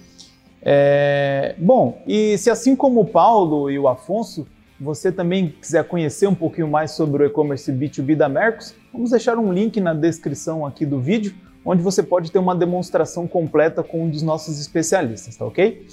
É, 0.61 1.55
bom, 1.59 2.03
e 2.07 2.39
se 2.39 2.51
assim 2.51 2.75
como 2.75 3.01
o 3.01 3.05
Paulo 3.05 3.71
e 3.71 3.79
o 3.79 3.87
Afonso, 3.87 4.47
você 4.81 5.13
também 5.13 5.55
quiser 5.61 5.85
conhecer 5.85 6.27
um 6.27 6.35
pouquinho 6.35 6.69
mais 6.69 6.93
sobre 6.93 7.23
o 7.23 7.27
e-commerce 7.27 7.71
B2B 7.71 8.17
da 8.17 8.29
Mercos, 8.29 8.75
vamos 8.93 9.11
deixar 9.11 9.39
um 9.39 9.53
link 9.53 9.81
na 9.81 9.95
descrição 9.95 10.67
aqui 10.67 10.85
do 10.85 10.99
vídeo, 11.01 11.35
onde 11.65 11.83
você 11.83 12.03
pode 12.03 12.33
ter 12.33 12.39
uma 12.39 12.55
demonstração 12.55 13.27
completa 13.27 13.83
com 13.83 14.05
um 14.05 14.11
dos 14.11 14.23
nossos 14.23 14.59
especialistas, 14.61 15.37
tá 15.37 15.45
ok? 15.45 15.87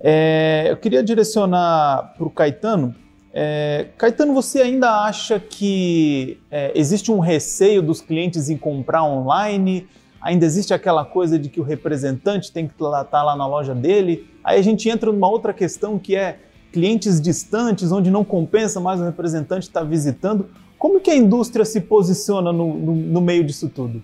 É, 0.00 0.66
eu 0.70 0.76
queria 0.78 1.02
direcionar 1.02 2.14
para 2.16 2.26
o 2.26 2.30
Caetano. 2.30 2.94
É, 3.32 3.86
Caetano, 3.96 4.34
você 4.34 4.60
ainda 4.60 5.04
acha 5.04 5.38
que 5.38 6.38
é, 6.50 6.72
existe 6.74 7.12
um 7.12 7.20
receio 7.20 7.80
dos 7.80 8.00
clientes 8.00 8.50
em 8.50 8.56
comprar 8.56 9.04
online? 9.04 9.86
Ainda 10.20 10.44
existe 10.44 10.74
aquela 10.74 11.04
coisa 11.04 11.38
de 11.38 11.48
que 11.48 11.60
o 11.60 11.62
representante 11.62 12.52
tem 12.52 12.66
que 12.66 12.74
estar 12.74 13.04
tá 13.04 13.22
lá 13.22 13.36
na 13.36 13.46
loja 13.46 13.74
dele? 13.74 14.28
Aí 14.42 14.58
a 14.58 14.62
gente 14.62 14.88
entra 14.88 15.12
numa 15.12 15.28
outra 15.28 15.52
questão 15.52 15.98
que 15.98 16.16
é 16.16 16.38
clientes 16.72 17.20
distantes, 17.20 17.92
onde 17.92 18.10
não 18.10 18.24
compensa 18.24 18.80
mais 18.80 19.00
o 19.00 19.04
representante 19.04 19.62
estar 19.62 19.84
visitando. 19.84 20.50
Como 20.78 21.00
que 21.00 21.10
a 21.10 21.16
indústria 21.16 21.64
se 21.64 21.80
posiciona 21.80 22.52
no, 22.52 22.74
no, 22.74 22.94
no 22.94 23.20
meio 23.20 23.44
disso 23.44 23.68
tudo? 23.68 24.02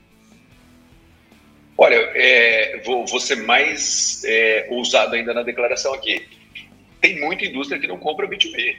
Olha, 1.79 1.97
é, 2.15 2.81
vou, 2.85 3.07
vou, 3.07 3.21
ser 3.21 3.37
mais 3.37 4.23
é, 4.25 4.69
ousado 4.71 5.15
ainda 5.15 5.35
na 5.35 5.43
declaração 5.43 5.93
aqui. 5.93 6.27
Tem 7.01 7.21
muita 7.21 7.45
indústria 7.45 7.79
que 7.79 7.87
não 7.87 7.99
compra 7.99 8.27
B2B. 8.27 8.77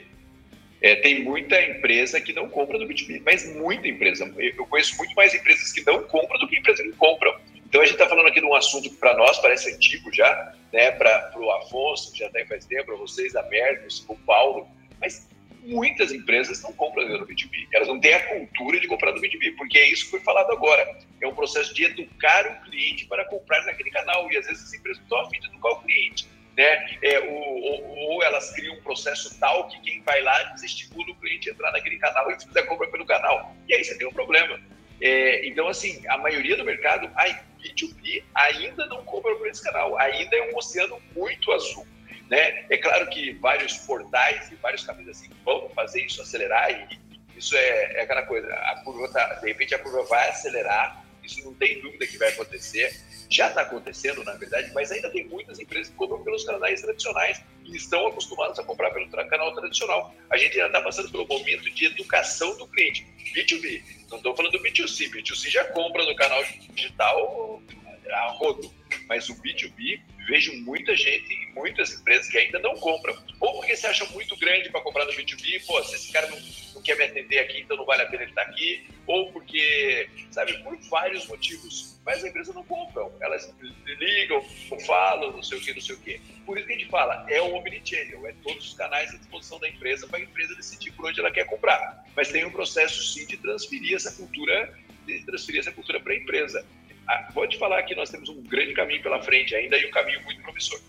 É, 0.82 0.96
tem 0.96 1.24
muita 1.24 1.60
empresa 1.62 2.22
que 2.22 2.34
não 2.34 2.50
compra 2.50 2.78
do 2.78 2.86
B2B, 2.86 3.22
mas 3.26 3.56
muita 3.56 3.88
empresa. 3.88 4.32
Eu 4.38 4.66
conheço 4.68 4.96
muito 4.98 5.14
mais 5.16 5.34
empresas 5.34 5.72
que 5.72 5.84
não 5.86 6.04
compram 6.04 6.40
do 6.40 6.48
que 6.48 6.60
empresas 6.60 6.86
que 6.86 6.94
compram. 6.94 7.36
Então 7.66 7.82
a 7.82 7.86
gente 7.86 7.96
está 7.96 8.08
falando 8.08 8.28
aqui 8.28 8.40
de 8.40 8.46
um 8.46 8.56
assunto 8.56 8.90
que 8.90 8.96
para 8.96 9.16
nós 9.18 9.40
parece 9.40 9.74
antigo 9.74 10.14
já, 10.14 10.54
né? 10.72 10.92
Para 10.92 11.34
o 11.36 11.52
Afonso, 11.52 12.12
que 12.12 12.20
já 12.20 12.28
está 12.28 12.46
faz 12.46 12.66
tempo, 12.66 12.86
para 12.86 12.96
vocês, 12.96 13.36
a 13.36 13.44
Mercos, 13.44 14.06
o 14.08 14.16
Paulo, 14.16 14.68
mas 15.02 15.28
muitas 15.64 16.14
empresas 16.14 16.62
não 16.62 16.72
compram 16.74 17.08
no 17.08 17.28
B2B. 17.28 17.68
Elas 17.74 17.88
não 17.88 18.00
têm 18.00 18.14
a 18.14 18.28
cultura 18.28 18.80
de 18.80 18.88
comprar 18.88 19.12
no 19.12 19.20
B2B, 19.20 19.56
porque 19.58 19.78
é 19.78 19.90
isso 19.90 20.06
que 20.06 20.12
foi 20.12 20.22
falado 20.22 20.52
agora. 20.52 20.98
É 21.22 21.28
um 21.28 21.36
processo 21.36 21.74
de 21.74 21.84
educar 21.84 22.48
o 22.48 22.70
cliente 22.70 23.06
para 23.06 23.26
comprar 23.26 23.66
naquele 23.66 23.92
canal. 23.92 24.32
E 24.32 24.38
às 24.38 24.48
vezes 24.48 24.64
as 24.64 24.74
empresas 24.74 25.02
estão 25.02 25.20
afim 25.20 25.40
de 25.40 25.48
educar 25.48 25.72
o 25.72 25.82
cliente. 25.82 26.28
Né? 26.58 26.98
É, 27.04 27.20
ou, 27.20 27.62
ou, 27.62 27.98
ou, 27.98 28.24
elas 28.24 28.52
criam 28.56 28.76
um 28.76 28.82
processo 28.82 29.40
tal 29.40 29.68
que 29.68 29.80
quem 29.82 30.02
vai 30.02 30.20
lá 30.22 30.42
desestimula 30.54 31.12
o 31.12 31.16
cliente 31.18 31.50
a 31.50 31.54
entrar 31.54 31.72
naquele 31.72 32.00
canal 32.00 32.32
e 32.32 32.44
fazer 32.44 32.62
a 32.62 32.66
compra 32.66 32.88
pelo 32.88 33.06
canal. 33.06 33.56
E 33.68 33.76
aí 33.76 33.84
você 33.84 33.96
tem 33.96 34.08
um 34.08 34.12
problema. 34.12 34.60
É, 35.00 35.48
então, 35.48 35.68
assim, 35.68 36.02
a 36.08 36.18
maioria 36.18 36.58
do 36.58 36.66
mercado, 36.66 37.12
a 37.16 37.26
B2B 37.62 38.24
ainda 38.34 38.88
não 38.88 39.06
compra 39.06 39.36
por 39.36 39.48
esse 39.48 39.64
canal. 39.64 40.00
Ainda 40.00 40.36
é 40.36 40.52
um 40.52 40.58
oceano 40.58 41.00
muito 41.16 41.52
azul. 41.52 41.86
Né? 42.28 42.66
É 42.72 42.78
claro 42.78 43.08
que 43.10 43.34
vários 43.34 43.78
portais 43.78 44.52
e 44.52 44.56
vários 44.56 44.84
caminhos 44.84 45.18
assim 45.18 45.30
vão 45.46 45.70
fazer 45.70 46.02
isso 46.06 46.22
acelerar 46.22 46.70
e 46.72 47.00
isso 47.38 47.56
é, 47.56 48.00
é 48.00 48.02
aquela 48.02 48.24
coisa. 48.24 48.52
A 48.52 48.82
curva 48.84 49.08
tá, 49.14 49.36
de 49.36 49.48
repente 49.48 49.76
a 49.76 49.80
curva 49.80 50.04
vai 50.06 50.30
acelerar. 50.30 51.06
Isso 51.24 51.44
não 51.46 51.54
tem 51.54 51.80
dúvida 51.82 52.08
que 52.08 52.18
vai 52.18 52.30
acontecer. 52.30 52.92
Já 53.30 53.50
está 53.50 53.62
acontecendo, 53.62 54.24
na 54.24 54.34
verdade, 54.34 54.72
mas 54.74 54.92
ainda 54.92 55.10
tem 55.10 55.28
muitas 55.28 55.60
empresas 55.60 55.90
que 55.90 55.96
compram 55.96 56.24
pelos 56.24 56.46
canais 56.46 56.82
tradicionais 56.82 57.42
e 57.66 57.76
estão 57.76 58.08
acostumados 58.08 58.58
a 58.58 58.64
comprar 58.64 58.92
pelo 58.92 59.10
canal 59.10 59.54
tradicional. 59.54 60.14
A 60.30 60.38
gente 60.38 60.54
ainda 60.54 60.68
está 60.68 60.82
passando 60.82 61.12
pelo 61.12 61.28
momento 61.28 61.70
de 61.72 61.86
educação 61.86 62.58
do 62.58 62.68
cliente. 62.68 63.06
B2B. 63.36 63.84
Não 64.10 64.18
estou 64.18 64.36
falando 64.36 64.54
do 64.54 64.64
B2C. 64.64 65.12
B2C 65.12 65.50
já 65.50 65.66
compra 65.66 66.06
no 66.06 66.16
canal 66.16 66.42
digital 66.74 67.62
a 68.10 68.32
rodo. 68.32 68.72
Mas 69.08 69.30
o 69.30 69.36
B2B 69.36 70.02
vejo 70.28 70.54
muita 70.64 70.96
gente 70.96 71.34
e 71.34 71.54
muitas 71.54 71.94
empresas 71.94 72.28
que 72.28 72.38
ainda 72.38 72.60
não 72.60 72.76
compram. 72.76 73.18
Ou 73.40 73.54
porque 73.54 73.76
se 73.76 73.88
acham 73.88 74.08
muito 74.12 74.36
grande 74.38 74.70
para 74.70 74.82
comprar 74.82 75.06
no 75.06 75.12
B2B, 75.12 75.66
pô, 75.66 75.82
se 75.84 75.96
esse 75.96 76.12
cara 76.12 76.28
não, 76.28 76.38
não, 76.76 76.82
quer 76.82 76.98
me 76.98 77.06
atender 77.06 77.40
aqui, 77.40 77.62
então 77.62 77.78
não 77.78 77.86
vale 77.86 78.04
a 78.04 78.06
pena 78.08 78.24
ele 78.24 78.32
estar 78.32 78.44
tá 78.44 78.52
aqui. 78.52 78.88
Ou 79.06 79.32
porque, 79.32 80.10
sabe, 80.32 80.54
por 80.64 80.78
vários 80.90 81.26
motivos. 81.28 81.98
Mas 82.06 82.24
a 82.24 82.28
empresa 82.28 82.54
não 82.54 82.64
compram. 82.64 83.12
Elas 83.22 83.54
ligam, 83.86 84.42
falam, 84.86 85.32
não 85.32 85.44
sei 85.44 85.58
o 85.58 85.62
que, 85.62 85.74
não 85.74 85.82
sei 85.82 85.96
o 85.96 86.00
que. 86.00 86.20
Por 86.46 86.58
isso 86.58 86.68
que 86.68 86.74
a 86.74 86.78
gente 86.78 86.90
fala, 86.90 87.26
é 87.30 87.42
o 87.42 87.54
omnichannel, 87.56 88.28
é 88.28 88.34
todos 88.44 88.70
os 88.70 88.74
canais 88.74 89.14
à 89.14 89.18
disposição 89.18 89.60
da 89.60 89.70
empresa 89.70 90.08
para 90.08 90.20
a 90.20 90.22
empresa 90.22 90.56
decidir 90.56 90.92
por 90.92 91.06
onde 91.06 91.20
ela 91.20 91.32
quer 91.32 91.46
comprar. 91.46 92.06
Mas 92.16 92.30
tem 92.30 92.46
um 92.46 92.52
processo 92.52 93.02
sim 93.14 93.26
de 93.26 93.38
transferir 93.38 93.96
essa 93.96 94.12
cultura, 94.12 94.74
de 95.06 95.24
transferir 95.26 95.62
essa 95.62 95.72
cultura 95.72 96.00
para 96.00 96.14
a 96.14 96.16
empresa. 96.16 96.66
Ah, 97.08 97.30
vou 97.34 97.48
te 97.48 97.58
falar 97.58 97.82
que 97.84 97.96
nós 97.96 98.10
temos 98.10 98.28
um 98.30 98.42
grande 98.44 98.74
caminho 98.74 99.02
pela 99.02 99.22
frente 99.22 99.56
ainda 99.56 99.78
e 99.78 99.86
um 99.86 99.92
caminho 99.92 100.22
muito 100.24 100.42
promissor. 100.42 100.80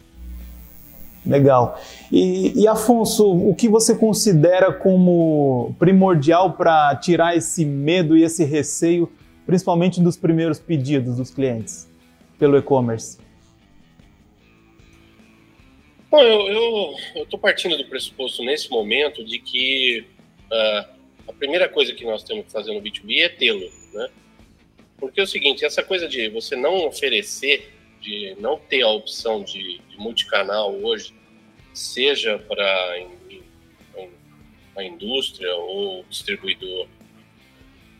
Legal. 1.24 1.80
E, 2.10 2.58
e 2.58 2.66
Afonso, 2.66 3.30
o 3.30 3.54
que 3.54 3.68
você 3.68 3.94
considera 3.94 4.72
como 4.72 5.74
primordial 5.78 6.54
para 6.54 6.96
tirar 6.96 7.36
esse 7.36 7.64
medo 7.64 8.16
e 8.16 8.22
esse 8.24 8.44
receio, 8.44 9.12
principalmente 9.46 10.00
dos 10.00 10.16
primeiros 10.16 10.58
pedidos 10.58 11.16
dos 11.16 11.30
clientes 11.30 11.88
pelo 12.38 12.56
e-commerce? 12.56 13.18
Bom, 16.10 16.22
eu 16.22 17.22
estou 17.22 17.38
partindo 17.38 17.76
do 17.76 17.84
pressuposto 17.84 18.42
nesse 18.42 18.70
momento 18.70 19.22
de 19.22 19.38
que 19.38 20.06
uh, 20.50 20.88
a 21.28 21.32
primeira 21.38 21.68
coisa 21.68 21.92
que 21.92 22.04
nós 22.04 22.22
temos 22.22 22.46
que 22.46 22.52
fazer 22.52 22.72
no 22.72 22.80
B2B 22.80 23.20
é 23.20 23.28
tê-lo, 23.28 23.70
né? 23.92 24.08
Porque 24.98 25.20
é 25.20 25.22
o 25.22 25.26
seguinte, 25.26 25.64
essa 25.64 25.82
coisa 25.82 26.08
de 26.08 26.28
você 26.28 26.56
não 26.56 26.86
oferecer, 26.86 27.72
de 28.00 28.36
não 28.40 28.58
ter 28.58 28.82
a 28.82 28.88
opção 28.88 29.42
de, 29.42 29.78
de 29.78 29.96
multicanal 29.96 30.74
hoje, 30.74 31.14
seja 31.72 32.38
para 32.38 32.96
a 34.76 34.84
indústria 34.84 35.54
ou 35.54 36.04
distribuidor, 36.04 36.88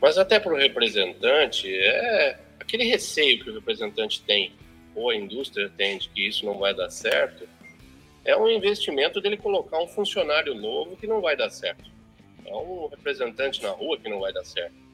mas 0.00 0.16
até 0.16 0.38
para 0.38 0.52
o 0.52 0.56
representante, 0.56 1.72
é 1.72 2.38
aquele 2.60 2.84
receio 2.84 3.42
que 3.42 3.50
o 3.50 3.54
representante 3.54 4.22
tem, 4.22 4.52
ou 4.94 5.10
a 5.10 5.16
indústria 5.16 5.70
tem 5.76 5.98
de 5.98 6.08
que 6.08 6.28
isso 6.28 6.44
não 6.44 6.58
vai 6.58 6.74
dar 6.74 6.90
certo, 6.90 7.48
é 8.24 8.36
um 8.36 8.48
investimento 8.48 9.20
dele 9.20 9.36
colocar 9.36 9.80
um 9.80 9.88
funcionário 9.88 10.54
novo 10.54 10.96
que 10.96 11.06
não 11.06 11.20
vai 11.20 11.36
dar 11.36 11.50
certo. 11.50 11.90
É 12.44 12.54
um 12.54 12.86
representante 12.88 13.62
na 13.62 13.70
rua 13.70 13.98
que 13.98 14.08
não 14.08 14.20
vai 14.20 14.32
dar 14.32 14.44
certo. 14.44 14.87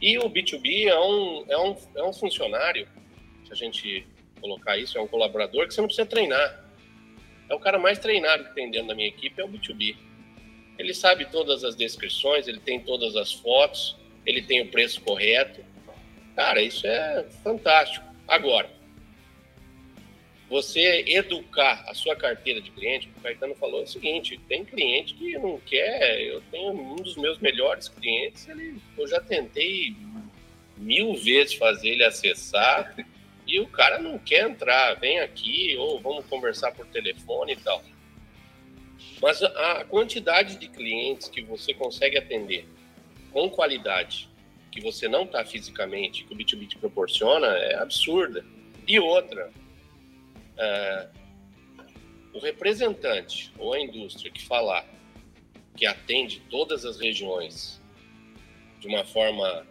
E 0.00 0.18
o 0.18 0.28
B2B 0.28 0.86
é 0.86 0.98
um, 0.98 1.44
é 1.48 1.58
um, 1.58 1.76
é 1.96 2.02
um 2.02 2.12
funcionário, 2.12 2.86
se 3.44 3.52
a 3.52 3.56
gente 3.56 4.06
colocar 4.40 4.76
isso, 4.76 4.98
é 4.98 5.00
um 5.00 5.06
colaborador 5.06 5.66
que 5.66 5.74
você 5.74 5.80
não 5.80 5.88
precisa 5.88 6.06
treinar. 6.06 6.64
É 7.48 7.54
o 7.54 7.60
cara 7.60 7.78
mais 7.78 7.98
treinado 7.98 8.44
que 8.44 8.54
tem 8.54 8.70
dentro 8.70 8.88
da 8.88 8.94
minha 8.94 9.08
equipe, 9.08 9.40
é 9.40 9.44
o 9.44 9.48
B2B. 9.48 9.96
Ele 10.78 10.92
sabe 10.92 11.24
todas 11.26 11.64
as 11.64 11.74
descrições, 11.74 12.46
ele 12.46 12.60
tem 12.60 12.80
todas 12.80 13.16
as 13.16 13.32
fotos, 13.32 13.96
ele 14.26 14.42
tem 14.42 14.60
o 14.60 14.70
preço 14.70 15.00
correto. 15.00 15.64
Cara, 16.34 16.60
isso 16.60 16.86
é 16.86 17.24
fantástico. 17.42 18.04
Agora, 18.28 18.68
você 20.48 21.04
educar 21.08 21.84
a 21.88 21.94
sua 21.94 22.14
carteira 22.14 22.60
de 22.60 22.70
cliente, 22.70 23.10
o 23.16 23.20
Caetano 23.20 23.54
falou 23.56 23.82
o 23.82 23.86
seguinte, 23.86 24.40
tem 24.48 24.64
cliente 24.64 25.14
que 25.14 25.36
não 25.38 25.58
quer, 25.58 26.20
eu 26.22 26.40
tenho 26.52 26.72
um 26.72 26.96
dos 26.96 27.16
meus 27.16 27.38
melhores 27.38 27.88
clientes, 27.88 28.48
ele, 28.48 28.80
eu 28.96 29.08
já 29.08 29.20
tentei 29.20 29.96
mil 30.76 31.14
vezes 31.14 31.54
fazer 31.54 31.88
ele 31.88 32.04
acessar 32.04 32.94
e 33.46 33.58
o 33.58 33.66
cara 33.66 33.98
não 33.98 34.18
quer 34.18 34.48
entrar, 34.48 34.94
vem 34.94 35.18
aqui 35.20 35.76
ou 35.78 36.00
vamos 36.00 36.26
conversar 36.26 36.72
por 36.72 36.86
telefone 36.86 37.52
e 37.52 37.56
tal. 37.56 37.82
Mas 39.20 39.42
a 39.42 39.84
quantidade 39.84 40.56
de 40.58 40.68
clientes 40.68 41.28
que 41.28 41.42
você 41.42 41.72
consegue 41.74 42.18
atender 42.18 42.68
com 43.32 43.48
qualidade, 43.48 44.28
que 44.70 44.80
você 44.80 45.08
não 45.08 45.24
está 45.24 45.44
fisicamente, 45.44 46.24
que 46.24 46.34
o 46.34 46.36
B2B 46.36 46.68
te 46.68 46.78
proporciona, 46.78 47.46
é 47.46 47.76
absurda. 47.76 48.44
E 48.86 48.98
outra, 49.00 49.50
é, 50.58 51.08
o 52.32 52.38
representante 52.38 53.52
ou 53.58 53.72
a 53.72 53.80
indústria 53.80 54.30
que 54.30 54.44
falar 54.44 54.86
que 55.76 55.86
atende 55.86 56.40
todas 56.50 56.84
as 56.84 56.98
regiões 56.98 57.80
de 58.80 58.86
uma 58.86 59.04
forma 59.04 59.66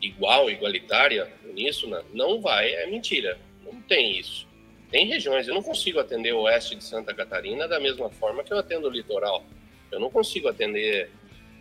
igual, 0.00 0.50
igualitária, 0.50 1.32
nisso 1.54 1.88
não 2.12 2.40
vai, 2.40 2.72
é 2.74 2.86
mentira. 2.86 3.38
Não 3.64 3.80
tem 3.82 4.18
isso. 4.18 4.48
Tem 4.90 5.06
regiões, 5.06 5.48
eu 5.48 5.54
não 5.54 5.62
consigo 5.62 6.00
atender 6.00 6.34
o 6.34 6.42
oeste 6.42 6.76
de 6.76 6.84
Santa 6.84 7.14
Catarina 7.14 7.66
da 7.66 7.80
mesma 7.80 8.10
forma 8.10 8.42
que 8.44 8.52
eu 8.52 8.58
atendo 8.58 8.88
o 8.88 8.90
litoral. 8.90 9.44
Eu 9.90 10.00
não 10.00 10.10
consigo 10.10 10.48
atender 10.48 11.10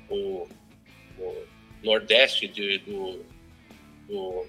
o, 0.09 0.47
o 1.17 1.45
nordeste 1.83 2.47
de, 2.47 2.79
do, 2.79 3.25
do, 4.07 4.45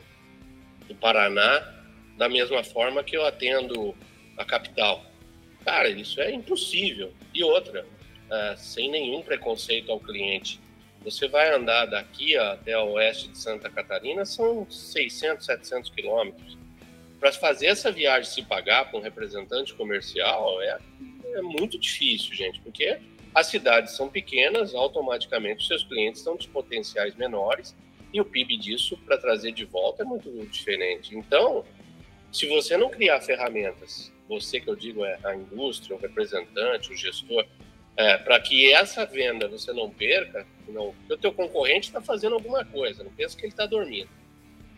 do 0.89 0.95
Paraná 0.97 1.82
da 2.17 2.29
mesma 2.29 2.63
forma 2.63 3.03
que 3.03 3.17
eu 3.17 3.25
atendo 3.25 3.95
a 4.37 4.45
capital. 4.45 5.05
Cara, 5.65 5.89
isso 5.89 6.21
é 6.21 6.33
impossível. 6.33 7.13
E 7.33 7.43
outra, 7.43 7.85
uh, 7.85 8.57
sem 8.57 8.91
nenhum 8.91 9.23
preconceito 9.23 9.91
ao 9.91 10.01
cliente. 10.01 10.61
Você 11.05 11.27
vai 11.27 11.53
andar 11.53 11.87
daqui 11.87 12.37
até 12.37 12.79
o 12.79 12.93
oeste 12.93 13.29
de 13.29 13.39
Santa 13.39 13.69
Catarina, 13.69 14.25
são 14.25 14.69
600, 14.71 15.45
700 15.45 15.91
quilômetros. 15.91 16.57
Para 17.19 17.33
fazer 17.33 17.67
essa 17.67 17.91
viagem 17.91 18.31
se 18.31 18.43
pagar 18.43 18.89
para 18.89 18.99
um 18.99 19.03
representante 19.03 19.75
comercial 19.75 20.61
é, 20.61 20.79
é 21.35 21.43
muito 21.43 21.79
difícil, 21.79 22.35
gente, 22.35 22.61
porque 22.61 22.99
as 23.35 23.47
cidades 23.47 23.97
são 23.97 24.09
pequenas, 24.09 24.75
automaticamente 24.75 25.67
seus 25.67 25.83
clientes 25.85 26.21
são 26.21 26.37
de 26.37 26.47
potenciais 26.49 27.15
menores 27.15 27.75
e 28.13 28.21
o 28.21 28.25
PIB 28.25 28.59
disso 28.59 28.97
para 28.99 29.17
trazer 29.17 29.53
de 29.53 29.65
volta 29.65 30.03
é 30.03 30.07
muito 30.07 30.31
diferente. 30.47 31.17
Então, 31.17 31.65
se 32.33 32.49
você 32.49 32.77
não 32.77 32.91
criar 32.91 33.21
ferramentas, 33.21 34.11
você 34.29 34.59
que 34.59 34.69
eu 34.69 34.75
digo 34.75 35.05
é 35.05 35.19
a 35.23 35.35
indústria, 35.35 35.95
o 35.95 36.01
representante, 36.01 36.91
o 36.91 36.97
gestor, 36.97 37.47
é, 37.97 38.17
para 38.17 38.41
que 38.41 38.73
essa 38.73 39.05
venda 39.05 39.47
você 39.47 39.73
não 39.73 39.91
perca, 39.91 40.47
não, 40.67 40.95
o 41.11 41.17
teu 41.17 41.33
concorrente 41.33 41.89
está 41.89 42.01
fazendo 42.01 42.35
alguma 42.35 42.65
coisa, 42.65 43.05
não 43.05 43.13
pensa 43.13 43.37
que 43.37 43.43
ele 43.43 43.53
está 43.53 43.67
dormindo. 43.67 44.09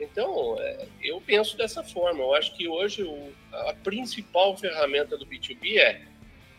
Então, 0.01 0.57
é, 0.59 0.87
eu 1.01 1.21
penso 1.21 1.57
dessa 1.57 1.83
forma. 1.85 2.21
Eu 2.21 2.35
acho 2.35 2.57
que 2.57 2.67
hoje 2.67 3.05
o, 3.05 3.33
a 3.53 3.75
principal 3.75 4.57
ferramenta 4.57 5.17
do 5.17 5.25
B2B 5.25 5.79
é 5.79 6.03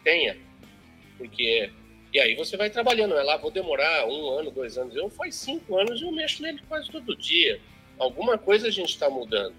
tenha, 0.04 0.38
porque 1.18 1.70
e 2.14 2.20
aí 2.22 2.34
você 2.34 2.56
vai 2.56 2.70
trabalhando, 2.70 3.14
é 3.18 3.24
lá, 3.24 3.36
vou 3.36 3.52
demorar 3.52 4.08
um 4.08 4.30
ano, 4.30 4.50
dois 4.50 4.78
anos. 4.78 4.96
Eu 4.96 5.10
faz 5.10 5.36
cinco 5.36 5.78
anos 5.78 6.00
e 6.00 6.06
eu 6.06 6.12
mexo 6.14 6.42
nele 6.42 6.62
quase 6.66 6.90
todo 6.90 7.14
dia. 7.14 7.60
Alguma 8.00 8.38
coisa 8.38 8.70
a 8.70 8.72
gente 8.72 8.92
está 8.92 9.10
mudando. 9.10 9.54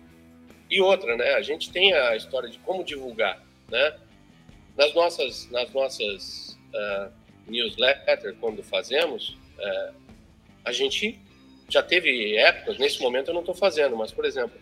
E 0.71 0.81
outra, 0.81 1.17
né? 1.17 1.35
A 1.35 1.43
gente 1.43 1.71
tem 1.71 1.93
a 1.93 2.17
história 2.17 2.49
de 2.49 2.59
como 2.59 2.85
divulgar, 2.85 3.43
né? 3.69 3.97
Nas 4.77 4.93
nossas, 4.95 5.51
nas 5.51 5.73
nossas 5.73 6.59
uh, 6.75 7.13
newsletters, 7.47 8.37
quando 8.41 8.63
fazemos, 8.63 9.31
uh, 9.59 9.95
a 10.65 10.73
gente 10.73 11.19
já 11.69 11.83
teve 11.83 12.37
épocas, 12.37 12.79
nesse 12.79 13.01
momento 13.01 13.29
eu 13.29 13.35
não 13.35 13.41
estou 13.41 13.55
fazendo, 13.55 13.97
mas, 13.97 14.13
por 14.13 14.25
exemplo, 14.25 14.59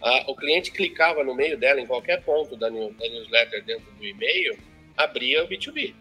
a, 0.00 0.30
o 0.30 0.36
cliente 0.36 0.70
clicava 0.70 1.24
no 1.24 1.34
meio 1.34 1.58
dela, 1.58 1.80
em 1.80 1.86
qualquer 1.86 2.22
ponto 2.22 2.56
da, 2.56 2.70
new, 2.70 2.92
da 2.92 3.08
newsletter 3.08 3.64
dentro 3.64 3.90
do 3.92 4.04
e-mail, 4.04 4.58
abria 4.96 5.44
o 5.44 5.48
B2B. 5.48 5.94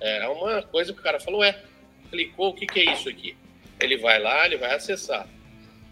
É 0.00 0.26
uma 0.28 0.62
coisa 0.62 0.92
que 0.92 0.98
o 0.98 1.02
cara 1.02 1.20
falou, 1.20 1.44
é, 1.44 1.62
clicou, 2.10 2.50
o 2.50 2.54
que, 2.54 2.66
que 2.66 2.80
é 2.80 2.92
isso 2.92 3.08
aqui? 3.08 3.36
Ele 3.80 3.96
vai 3.96 4.18
lá, 4.18 4.46
ele 4.46 4.56
vai 4.56 4.74
acessar. 4.74 5.28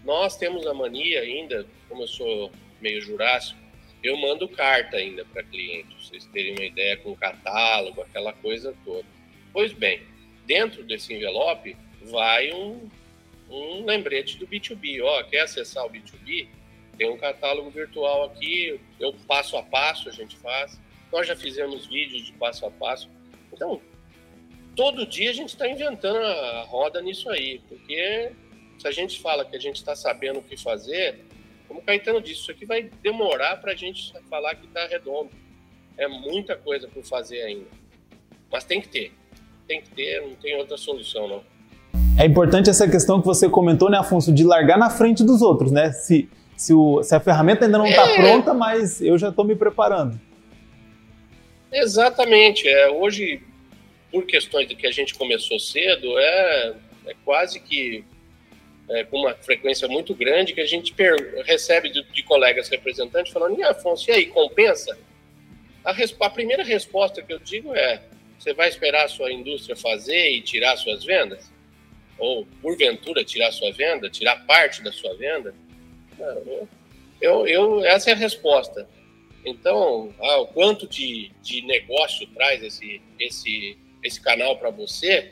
Nós 0.03 0.37
temos 0.37 0.65
a 0.65 0.73
mania 0.73 1.21
ainda, 1.21 1.65
como 1.87 2.03
eu 2.03 2.07
sou 2.07 2.51
meio 2.81 3.01
jurássico, 3.01 3.59
eu 4.03 4.17
mando 4.17 4.47
carta 4.47 4.97
ainda 4.97 5.23
para 5.25 5.43
cliente, 5.43 5.95
vocês 6.03 6.25
terem 6.27 6.53
uma 6.53 6.65
ideia 6.65 6.97
com 6.97 7.15
catálogo, 7.15 8.01
aquela 8.01 8.33
coisa 8.33 8.75
toda. 8.83 9.05
Pois 9.53 9.73
bem, 9.73 10.01
dentro 10.45 10.83
desse 10.83 11.13
envelope 11.13 11.77
vai 12.03 12.51
um, 12.51 12.89
um 13.49 13.85
lembrete 13.85 14.37
do 14.37 14.47
B2B. 14.47 15.03
Ó, 15.03 15.23
quer 15.23 15.41
acessar 15.41 15.85
o 15.85 15.89
B2B? 15.89 16.47
Tem 16.97 17.09
um 17.09 17.17
catálogo 17.17 17.69
virtual 17.69 18.25
aqui, 18.25 18.79
eu 18.99 19.13
passo 19.27 19.55
a 19.57 19.63
passo 19.63 20.09
a 20.09 20.11
gente 20.11 20.35
faz. 20.37 20.79
Nós 21.11 21.27
já 21.27 21.35
fizemos 21.35 21.85
vídeos 21.85 22.25
de 22.25 22.33
passo 22.33 22.65
a 22.65 22.71
passo. 22.71 23.09
Então, 23.53 23.81
todo 24.75 25.05
dia 25.05 25.29
a 25.29 25.33
gente 25.33 25.49
está 25.49 25.67
inventando 25.67 26.17
a 26.17 26.63
roda 26.63 27.01
nisso 27.01 27.29
aí, 27.29 27.61
porque 27.67 28.31
se 28.81 28.87
a 28.87 28.91
gente 28.91 29.21
fala 29.21 29.45
que 29.45 29.55
a 29.55 29.59
gente 29.59 29.75
está 29.75 29.95
sabendo 29.95 30.39
o 30.39 30.41
que 30.41 30.57
fazer, 30.57 31.19
como 31.67 31.79
o 31.79 31.83
Caetano 31.83 32.19
disse, 32.19 32.41
isso 32.41 32.51
aqui 32.51 32.65
vai 32.65 32.89
demorar 33.03 33.57
para 33.57 33.73
a 33.73 33.75
gente 33.75 34.11
falar 34.27 34.55
que 34.55 34.65
está 34.65 34.87
redondo. 34.87 35.29
É 35.97 36.07
muita 36.07 36.55
coisa 36.55 36.87
por 36.87 37.03
fazer 37.03 37.41
ainda. 37.43 37.67
Mas 38.51 38.63
tem 38.63 38.81
que 38.81 38.87
ter. 38.87 39.11
Tem 39.67 39.81
que 39.81 39.89
ter, 39.91 40.19
não 40.21 40.35
tem 40.35 40.57
outra 40.57 40.77
solução, 40.77 41.27
não. 41.27 41.43
É 42.17 42.25
importante 42.25 42.71
essa 42.71 42.89
questão 42.89 43.21
que 43.21 43.27
você 43.27 43.47
comentou, 43.47 43.89
né, 43.89 43.99
Afonso, 43.99 44.33
de 44.33 44.43
largar 44.43 44.79
na 44.79 44.89
frente 44.89 45.23
dos 45.23 45.43
outros, 45.43 45.71
né? 45.71 45.91
Se, 45.91 46.27
se, 46.57 46.73
o, 46.73 47.03
se 47.03 47.13
a 47.13 47.19
ferramenta 47.19 47.65
ainda 47.65 47.77
não 47.77 47.85
está 47.85 48.09
é. 48.09 48.15
pronta, 48.15 48.53
mas 48.53 48.99
eu 48.99 49.15
já 49.17 49.29
estou 49.29 49.45
me 49.45 49.55
preparando. 49.55 50.19
Exatamente. 51.71 52.67
É, 52.67 52.89
hoje 52.89 53.43
por 54.11 54.25
questões 54.25 54.67
de 54.67 54.75
que 54.75 54.87
a 54.87 54.91
gente 54.91 55.13
começou 55.13 55.57
cedo, 55.59 56.17
é, 56.17 56.73
é 57.05 57.15
quase 57.23 57.59
que 57.59 58.03
é, 58.89 59.03
com 59.03 59.19
uma 59.19 59.33
frequência 59.35 59.87
muito 59.87 60.13
grande 60.13 60.53
que 60.53 60.61
a 60.61 60.65
gente 60.65 60.93
recebe 61.45 61.89
de, 61.89 62.03
de, 62.03 62.23
colegas 62.23 62.69
representantes 62.69 63.31
falando, 63.31 63.57
e 63.59 63.63
Afonso, 63.63 64.09
e 64.09 64.13
aí, 64.13 64.25
compensa? 64.27 64.97
A, 65.83 65.91
a 65.91 66.29
primeira 66.29 66.63
resposta 66.63 67.21
que 67.21 67.33
eu 67.33 67.39
digo 67.39 67.73
é, 67.75 68.01
você 68.37 68.53
vai 68.53 68.69
esperar 68.69 69.05
a 69.05 69.09
sua 69.09 69.31
indústria 69.31 69.75
fazer 69.75 70.31
e 70.31 70.41
tirar 70.41 70.77
suas 70.77 71.03
vendas? 71.03 71.51
Ou, 72.17 72.45
porventura, 72.61 73.23
tirar 73.23 73.51
sua 73.51 73.71
venda, 73.71 74.09
tirar 74.09 74.45
parte 74.45 74.83
da 74.83 74.91
sua 74.91 75.15
venda? 75.15 75.55
Não, 76.19 76.67
eu, 77.19 77.47
eu, 77.47 77.85
essa 77.85 78.09
é 78.11 78.13
a 78.13 78.17
resposta. 78.17 78.87
Então, 79.43 80.13
ah, 80.19 80.41
o 80.41 80.47
quanto 80.47 80.87
de, 80.87 81.31
de 81.41 81.63
negócio 81.63 82.27
traz 82.27 82.61
esse, 82.61 83.01
esse 83.19 83.77
esse 84.03 84.19
canal 84.19 84.57
para 84.57 84.69
você, 84.69 85.31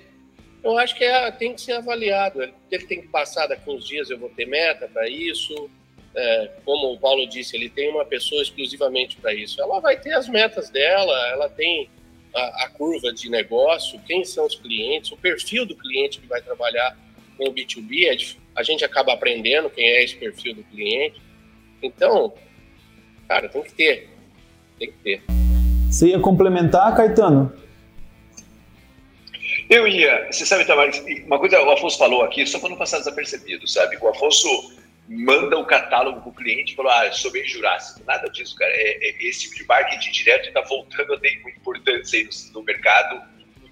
eu 0.64 0.78
acho 0.78 0.96
que 0.96 1.04
é, 1.04 1.32
tem 1.32 1.54
que 1.54 1.62
ser 1.62 1.74
avaliado. 1.74 2.42
Ele, 2.42 2.86
tem 2.86 3.02
que 3.02 3.08
passar 3.08 3.48
daqui 3.48 3.70
uns 3.70 3.86
dias, 3.86 4.10
eu 4.10 4.18
vou 4.18 4.30
ter 4.30 4.46
meta 4.46 4.88
para 4.88 5.10
isso. 5.10 5.70
É, 6.16 6.52
como 6.66 6.94
o 6.94 7.00
Paulo 7.00 7.28
disse, 7.28 7.56
ele 7.56 7.70
tem 7.70 7.90
uma 7.90 8.06
pessoa 8.06 8.42
exclusivamente 8.42 9.18
para 9.18 9.34
isso. 9.34 9.62
Ela 9.62 9.80
vai 9.80 9.98
ter 9.98 10.14
as 10.14 10.28
metas 10.28 10.70
dela, 10.70 11.14
ela 11.30 11.50
tem 11.50 11.90
a, 12.34 12.66
a, 12.66 12.70
curva 12.70 13.14
de 13.14 13.30
negócio, 13.30 14.00
quem 14.06 14.26
são 14.26 14.46
os 14.46 14.56
clientes, 14.56 15.12
o 15.12 15.18
perfil 15.18 15.66
do 15.66 15.76
cliente 15.76 16.20
que 16.20 16.28
vai 16.28 16.42
trabalhar 16.42 16.98
com 17.38 17.48
o 17.48 17.54
B2B. 17.54 18.08
É 18.08 18.18
a 18.56 18.64
gente 18.64 18.84
acaba 18.84 19.14
aprendendo 19.14 19.70
quem 19.70 19.86
é 19.86 20.04
esse 20.04 20.16
perfil 20.16 20.56
do 20.56 20.64
cliente. 20.64 21.22
Então, 21.82 22.34
cara, 23.28 23.48
tem 23.48 23.64
que 23.64 23.74
ter. 23.74 24.10
Tem 24.78 24.92
que 24.92 24.98
ter. 24.98 25.24
Você 25.90 26.10
ia 26.10 26.20
complementar, 26.20 26.94
Caetano? 26.96 27.54
Eu 29.70 29.88
ia, 29.88 30.28
você 30.32 30.48
sabe, 30.48 30.66
Tavares, 30.66 31.00
uma 31.28 31.38
coisa 31.38 31.62
o 31.62 31.70
Afonso 31.70 31.98
falou 31.98 32.24
aqui, 32.24 32.44
só 32.48 32.60
para 32.60 32.70
não 32.70 32.78
passar 32.78 32.98
desapercebido, 32.98 33.68
sabe? 33.68 33.98
O 34.02 34.08
Afonso 34.08 34.74
manda 35.08 35.58
o 35.58 35.66
catálogo 35.66 36.22
para 36.22 36.30
o 36.30 36.34
cliente 36.34 36.74
e 36.74 36.76
falou: 36.76 36.92
Ah, 36.92 37.12
sou 37.12 37.32
bem 37.32 37.46
jurássico. 37.46 38.02
Nada 38.06 38.28
disso, 38.30 38.56
cara. 38.56 38.72
É, 38.72 39.10
é 39.10 39.28
esse 39.28 39.42
tipo 39.42 39.56
de 39.56 39.66
marketing 39.66 40.12
direto 40.12 40.48
está 40.48 40.62
voltando 40.62 41.14
a 41.14 41.20
ter 41.20 41.34
importância 41.34 42.18
aí 42.18 42.26
no, 42.26 42.60
no 42.60 42.64
mercado. 42.64 43.22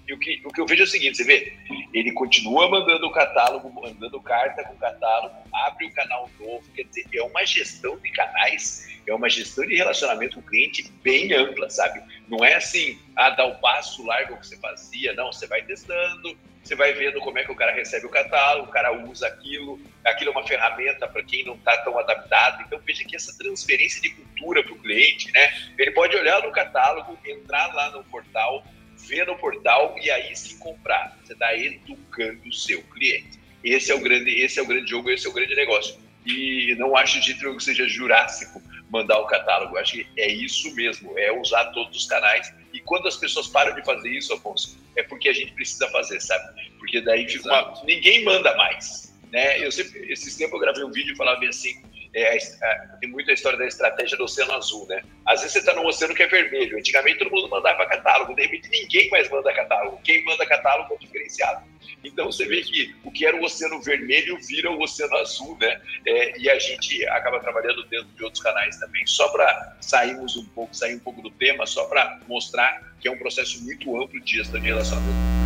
E 0.08 0.12
o 0.14 0.18
que, 0.18 0.40
o 0.44 0.48
que 0.48 0.60
eu 0.60 0.66
vejo 0.66 0.82
é 0.82 0.84
o 0.84 0.88
seguinte: 0.88 1.18
você 1.18 1.24
vê, 1.24 1.52
ele 1.92 2.12
continua 2.12 2.68
mandando 2.68 3.06
o 3.06 3.12
catálogo, 3.12 3.70
mandando 3.70 4.20
carta 4.22 4.64
com 4.64 4.72
o 4.72 4.78
catálogo, 4.78 5.36
abre 5.52 5.84
o 5.84 5.88
um 5.88 5.92
canal 5.92 6.30
novo, 6.40 6.64
quer 6.74 6.84
dizer, 6.84 7.06
é 7.12 7.22
uma 7.22 7.44
gestão 7.44 7.98
de 7.98 8.10
canais 8.10 8.88
é 9.10 9.14
uma 9.14 9.28
gestão 9.28 9.66
de 9.66 9.74
relacionamento 9.74 10.34
com 10.34 10.40
o 10.40 10.46
cliente 10.46 10.90
bem 11.02 11.32
ampla, 11.32 11.70
sabe? 11.70 12.02
Não 12.28 12.44
é 12.44 12.54
assim, 12.54 12.98
ah, 13.16 13.30
dá 13.30 13.46
o 13.46 13.52
um 13.52 13.54
passo, 13.56 14.04
larga 14.04 14.34
o 14.34 14.38
que 14.38 14.46
você 14.46 14.58
fazia. 14.58 15.14
Não, 15.14 15.32
você 15.32 15.46
vai 15.46 15.62
testando, 15.62 16.36
você 16.62 16.74
vai 16.74 16.92
vendo 16.92 17.20
como 17.20 17.38
é 17.38 17.44
que 17.44 17.50
o 17.50 17.56
cara 17.56 17.72
recebe 17.72 18.06
o 18.06 18.10
catálogo, 18.10 18.68
o 18.68 18.72
cara 18.72 18.92
usa 18.92 19.26
aquilo, 19.26 19.80
aquilo 20.04 20.30
é 20.30 20.32
uma 20.32 20.46
ferramenta 20.46 21.08
para 21.08 21.22
quem 21.22 21.44
não 21.44 21.54
está 21.54 21.76
tão 21.78 21.98
adaptado. 21.98 22.62
Então 22.62 22.78
veja 22.84 23.04
que 23.04 23.16
essa 23.16 23.36
transferência 23.38 24.00
de 24.02 24.10
cultura 24.10 24.62
para 24.62 24.72
o 24.72 24.78
cliente, 24.78 25.32
né? 25.32 25.52
Ele 25.78 25.90
pode 25.92 26.14
olhar 26.16 26.42
no 26.42 26.52
catálogo, 26.52 27.18
entrar 27.24 27.74
lá 27.74 27.90
no 27.90 28.04
portal, 28.04 28.64
ver 29.08 29.26
no 29.26 29.36
portal 29.36 29.96
e 30.00 30.10
aí 30.10 30.36
se 30.36 30.56
comprar. 30.58 31.18
Você 31.24 31.32
está 31.32 31.56
educando 31.56 32.46
o 32.46 32.52
seu 32.52 32.82
cliente. 32.82 33.38
Esse 33.64 33.90
é 33.90 33.94
o 33.94 34.00
grande, 34.00 34.30
esse 34.30 34.58
é 34.58 34.62
o 34.62 34.66
grande 34.66 34.90
jogo, 34.90 35.10
esse 35.10 35.26
é 35.26 35.30
o 35.30 35.32
grande 35.32 35.54
negócio. 35.54 35.96
E 36.26 36.74
não 36.78 36.96
acho 36.96 37.20
de 37.20 37.34
que 37.34 37.60
seja 37.60 37.88
jurássico 37.88 38.62
mandar 38.90 39.18
o 39.18 39.26
catálogo. 39.26 39.76
Acho 39.78 39.94
que 39.94 40.06
é 40.16 40.28
isso 40.28 40.74
mesmo, 40.74 41.18
é 41.18 41.32
usar 41.32 41.66
todos 41.66 41.96
os 41.96 42.06
canais. 42.06 42.52
E 42.72 42.80
quando 42.80 43.08
as 43.08 43.16
pessoas 43.16 43.48
param 43.48 43.74
de 43.74 43.84
fazer 43.84 44.10
isso, 44.10 44.32
Afonso, 44.34 44.78
é 44.96 45.02
porque 45.02 45.28
a 45.28 45.32
gente 45.32 45.52
precisa 45.52 45.88
fazer, 45.88 46.20
sabe? 46.20 46.70
Porque 46.78 47.00
daí 47.00 47.26
fica 47.28 47.48
uma... 47.48 47.82
ninguém 47.84 48.24
manda 48.24 48.54
mais. 48.56 49.14
Né? 49.32 49.64
Eu 49.64 49.72
sempre, 49.72 50.10
esses 50.10 50.36
tempos 50.36 50.54
eu 50.54 50.60
gravei 50.60 50.84
um 50.84 50.90
vídeo 50.90 51.12
e 51.14 51.16
falava 51.16 51.44
assim, 51.46 51.82
é, 52.14 52.36
é, 52.36 52.88
tem 53.00 53.10
muita 53.10 53.32
história 53.32 53.58
da 53.58 53.66
estratégia 53.66 54.16
do 54.16 54.24
Oceano 54.24 54.52
Azul, 54.52 54.86
né? 54.86 55.02
Às 55.26 55.40
vezes 55.40 55.52
você 55.52 55.58
está 55.60 55.74
num 55.74 55.86
oceano 55.86 56.14
que 56.14 56.22
é 56.22 56.26
vermelho. 56.26 56.78
Antigamente 56.78 57.18
todo 57.18 57.30
mundo 57.30 57.48
mandava 57.48 57.86
catálogo, 57.86 58.34
de 58.34 58.42
repente 58.42 58.68
ninguém 58.70 59.10
mais 59.10 59.28
manda 59.30 59.52
catálogo. 59.52 60.00
Quem 60.02 60.24
manda 60.24 60.46
catálogo 60.46 60.94
é 60.94 60.96
diferenciado. 60.98 61.66
Então 62.02 62.26
você 62.26 62.46
vê 62.46 62.62
que 62.62 62.94
o 63.04 63.10
que 63.10 63.26
era 63.26 63.36
o 63.36 63.44
oceano 63.44 63.80
vermelho 63.82 64.38
vira 64.46 64.70
o 64.70 64.80
oceano 64.80 65.16
azul, 65.16 65.56
né? 65.60 65.80
É, 66.06 66.38
e 66.38 66.48
a 66.48 66.58
gente 66.58 67.06
acaba 67.08 67.40
trabalhando 67.40 67.84
dentro 67.86 68.08
de 68.08 68.24
outros 68.24 68.42
canais 68.42 68.76
também. 68.78 69.06
Só 69.06 69.28
para 69.28 69.76
sairmos 69.80 70.36
um 70.36 70.44
pouco, 70.46 70.74
sair 70.74 70.96
um 70.96 71.00
pouco 71.00 71.22
do 71.22 71.30
tema, 71.30 71.66
só 71.66 71.84
para 71.86 72.20
mostrar 72.26 72.94
que 73.00 73.08
é 73.08 73.10
um 73.10 73.18
processo 73.18 73.62
muito 73.64 74.00
amplo 74.00 74.20
de 74.20 74.36
gestão 74.36 74.60
de 74.60 74.66
relacionamento. 74.66 75.37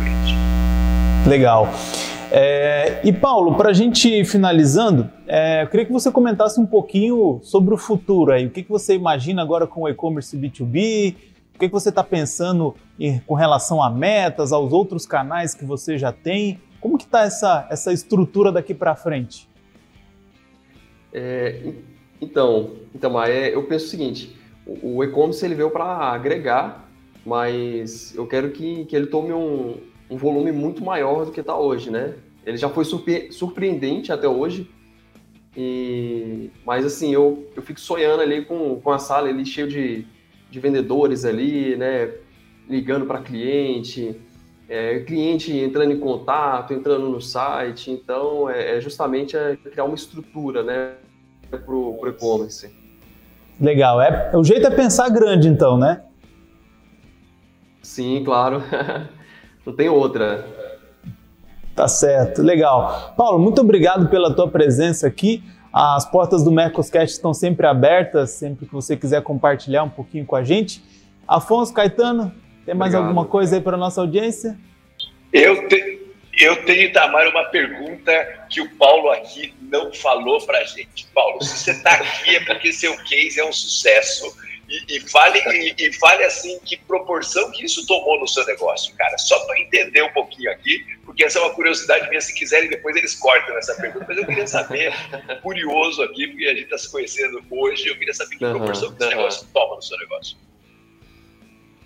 Legal. 1.33 1.67
É, 2.31 3.01
e 3.03 3.11
Paulo, 3.11 3.55
para 3.55 3.69
a 3.69 3.73
gente 3.73 4.23
finalizando, 4.23 5.09
é, 5.25 5.63
eu 5.63 5.67
queria 5.67 5.83
que 5.83 5.91
você 5.91 6.11
comentasse 6.11 6.59
um 6.59 6.65
pouquinho 6.65 7.39
sobre 7.41 7.73
o 7.73 7.77
futuro 7.77 8.31
aí. 8.31 8.45
O 8.45 8.51
que, 8.51 8.61
que 8.61 8.69
você 8.69 8.93
imagina 8.93 9.41
agora 9.41 9.65
com 9.65 9.81
o 9.81 9.89
e-commerce 9.89 10.37
B2B? 10.37 11.15
O 11.55 11.59
que, 11.59 11.67
que 11.67 11.71
você 11.71 11.89
está 11.89 12.03
pensando 12.03 12.75
em, 12.99 13.17
com 13.21 13.33
relação 13.33 13.81
a 13.81 13.89
metas, 13.89 14.51
aos 14.53 14.71
outros 14.71 15.07
canais 15.07 15.55
que 15.55 15.65
você 15.65 15.97
já 15.97 16.11
tem? 16.11 16.61
Como 16.79 16.99
que 16.99 17.05
está 17.05 17.23
essa, 17.23 17.67
essa 17.71 17.91
estrutura 17.91 18.51
daqui 18.51 18.75
para 18.75 18.95
frente? 18.95 19.49
É, 21.11 21.73
então, 22.21 22.73
então 22.93 23.23
é, 23.23 23.55
eu 23.55 23.63
penso 23.63 23.87
o 23.87 23.89
seguinte, 23.89 24.37
o, 24.67 24.97
o 24.97 25.03
e-commerce 25.03 25.43
ele 25.43 25.55
veio 25.55 25.71
para 25.71 25.83
agregar, 25.83 26.87
mas 27.25 28.13
eu 28.15 28.27
quero 28.27 28.51
que, 28.51 28.85
que 28.85 28.95
ele 28.95 29.07
tome 29.07 29.33
um, 29.33 29.77
um 30.13 30.17
volume 30.17 30.51
muito 30.51 30.83
maior 30.83 31.25
do 31.25 31.31
que 31.31 31.39
está 31.39 31.57
hoje, 31.57 31.89
né? 31.89 32.13
Ele 32.45 32.57
já 32.57 32.69
foi 32.69 32.85
surpre 32.85 33.31
surpreendente 33.31 34.11
até 34.11 34.27
hoje, 34.27 34.69
e, 35.57 36.51
mas 36.65 36.85
assim, 36.85 37.11
eu, 37.13 37.49
eu 37.55 37.61
fico 37.61 37.79
sonhando 37.79 38.21
ali 38.21 38.45
com, 38.45 38.79
com 38.79 38.91
a 38.91 38.99
sala 38.99 39.29
ali 39.29 39.45
cheio 39.45 39.67
de, 39.67 40.05
de 40.51 40.59
vendedores 40.59 41.25
ali, 41.25 41.75
né? 41.75 42.11
Ligando 42.69 43.05
para 43.05 43.21
cliente, 43.21 44.15
é, 44.69 44.99
cliente 44.99 45.55
entrando 45.55 45.91
em 45.91 45.99
contato, 45.99 46.73
entrando 46.73 47.09
no 47.09 47.21
site. 47.21 47.91
Então, 47.91 48.49
é, 48.49 48.77
é 48.77 48.81
justamente 48.81 49.35
é 49.35 49.55
criar 49.55 49.85
uma 49.85 49.95
estrutura, 49.95 50.63
né? 50.63 50.93
Para 51.49 51.73
o 51.73 52.07
e-commerce. 52.07 52.71
Legal. 53.59 54.01
É, 54.01 54.31
o 54.35 54.43
jeito 54.43 54.67
é 54.67 54.71
pensar 54.71 55.09
grande, 55.09 55.47
então, 55.47 55.77
né? 55.77 56.03
Sim, 57.81 58.23
claro. 58.23 58.63
Não 59.65 59.73
tem 59.73 59.89
outra. 59.89 60.45
Tá 61.75 61.87
certo, 61.87 62.41
legal. 62.41 63.13
Paulo, 63.17 63.39
muito 63.39 63.61
obrigado 63.61 64.07
pela 64.09 64.33
tua 64.33 64.47
presença 64.47 65.07
aqui. 65.07 65.43
As 65.73 66.05
portas 66.05 66.43
do 66.43 66.51
Mercoscast 66.51 67.15
estão 67.15 67.33
sempre 67.33 67.65
abertas, 67.65 68.29
sempre 68.31 68.67
que 68.67 68.73
você 68.73 68.95
quiser 68.95 69.23
compartilhar 69.23 69.83
um 69.83 69.89
pouquinho 69.89 70.25
com 70.25 70.35
a 70.35 70.43
gente. 70.43 70.83
Afonso, 71.27 71.73
Caetano, 71.73 72.31
tem 72.63 72.75
mais 72.75 72.93
obrigado. 72.93 73.07
alguma 73.07 73.25
coisa 73.25 73.55
aí 73.55 73.61
para 73.61 73.75
nossa 73.75 74.01
audiência? 74.01 74.55
Eu, 75.31 75.67
te, 75.67 75.99
eu 76.39 76.63
tenho, 76.63 76.93
Tamara, 76.93 77.29
uma 77.29 77.45
pergunta 77.45 78.11
que 78.49 78.61
o 78.61 78.69
Paulo 78.75 79.09
aqui 79.09 79.51
não 79.61 79.91
falou 79.91 80.39
para 80.45 80.59
a 80.59 80.63
gente. 80.63 81.07
Paulo, 81.13 81.41
se 81.41 81.57
você 81.57 81.71
está 81.71 81.93
aqui 81.93 82.35
é 82.35 82.45
porque 82.45 82.71
seu 82.71 82.95
case 82.97 83.39
é 83.39 83.45
um 83.45 83.53
sucesso 83.53 84.31
e, 84.67 84.97
e, 84.97 84.99
fale, 85.01 85.39
e, 85.39 85.75
e, 85.77 85.93
fale 85.93 86.23
assim 86.23 86.57
que 86.59 86.77
proporção 86.77 87.51
que 87.51 87.65
isso 87.65 87.85
tomou 87.85 88.19
no 88.19 88.27
seu 88.27 88.45
negócio, 88.45 88.95
cara. 88.95 89.17
Só 89.17 89.37
para 89.45 89.59
entender 89.59 90.01
um 90.03 90.11
pouquinho 90.13 90.49
aqui, 90.51 90.85
porque 91.05 91.23
essa 91.25 91.39
é 91.39 91.41
uma 91.41 91.53
curiosidade 91.53 92.07
minha. 92.09 92.21
Se 92.21 92.33
quiserem, 92.33 92.69
depois 92.69 92.95
eles 92.95 93.13
cortam 93.15 93.57
essa 93.57 93.75
pergunta. 93.75 94.05
Mas 94.07 94.17
eu 94.17 94.25
queria 94.25 94.47
saber, 94.47 94.93
curioso 95.43 96.01
aqui, 96.03 96.27
porque 96.27 96.45
a 96.45 96.53
gente 96.53 96.63
está 96.63 96.77
se 96.77 96.89
conhecendo 96.89 97.43
hoje, 97.51 97.87
eu 97.87 97.97
queria 97.97 98.13
saber 98.13 98.37
que 98.37 98.45
uhum, 98.45 98.53
proporção 98.53 98.89
que 98.89 99.03
esse 99.03 99.13
uhum. 99.13 99.17
negócio 99.17 99.47
toma 99.53 99.75
no 99.75 99.81
seu 99.81 99.97
negócio. 99.97 100.37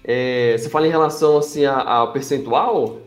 É, 0.03 0.57
você 0.57 0.69
fala 0.69 0.87
em 0.87 0.91
relação 0.91 1.37
assim 1.37 1.65
ao 1.65 2.13
percentual? 2.13 3.01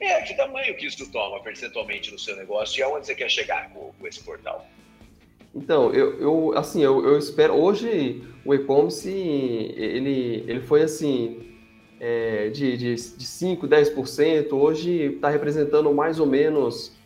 É, 0.00 0.22
que 0.22 0.34
tamanho 0.34 0.74
que 0.76 0.86
isso 0.86 1.10
toma 1.12 1.40
percentualmente 1.42 2.10
no 2.10 2.18
seu 2.18 2.34
negócio 2.36 2.80
e 2.80 2.82
aonde 2.82 3.06
você 3.06 3.14
quer 3.14 3.28
chegar 3.28 3.68
com, 3.70 3.92
com 3.92 4.06
esse 4.06 4.22
portal? 4.22 4.66
Então, 5.54 5.92
eu, 5.92 6.18
eu 6.18 6.58
assim, 6.58 6.82
eu, 6.82 7.04
eu 7.04 7.18
espero. 7.18 7.54
Hoje 7.54 8.22
o 8.44 8.54
e-commerce 8.54 9.08
ele, 9.08 10.44
ele 10.48 10.60
foi 10.60 10.82
assim 10.82 11.52
é, 12.00 12.48
de, 12.48 12.76
de, 12.76 12.94
de 12.94 13.26
5, 13.26 13.68
10%, 13.68 14.52
hoje 14.52 15.14
está 15.14 15.28
representando 15.28 15.92
mais 15.94 16.18
ou 16.18 16.26
menos 16.26 16.96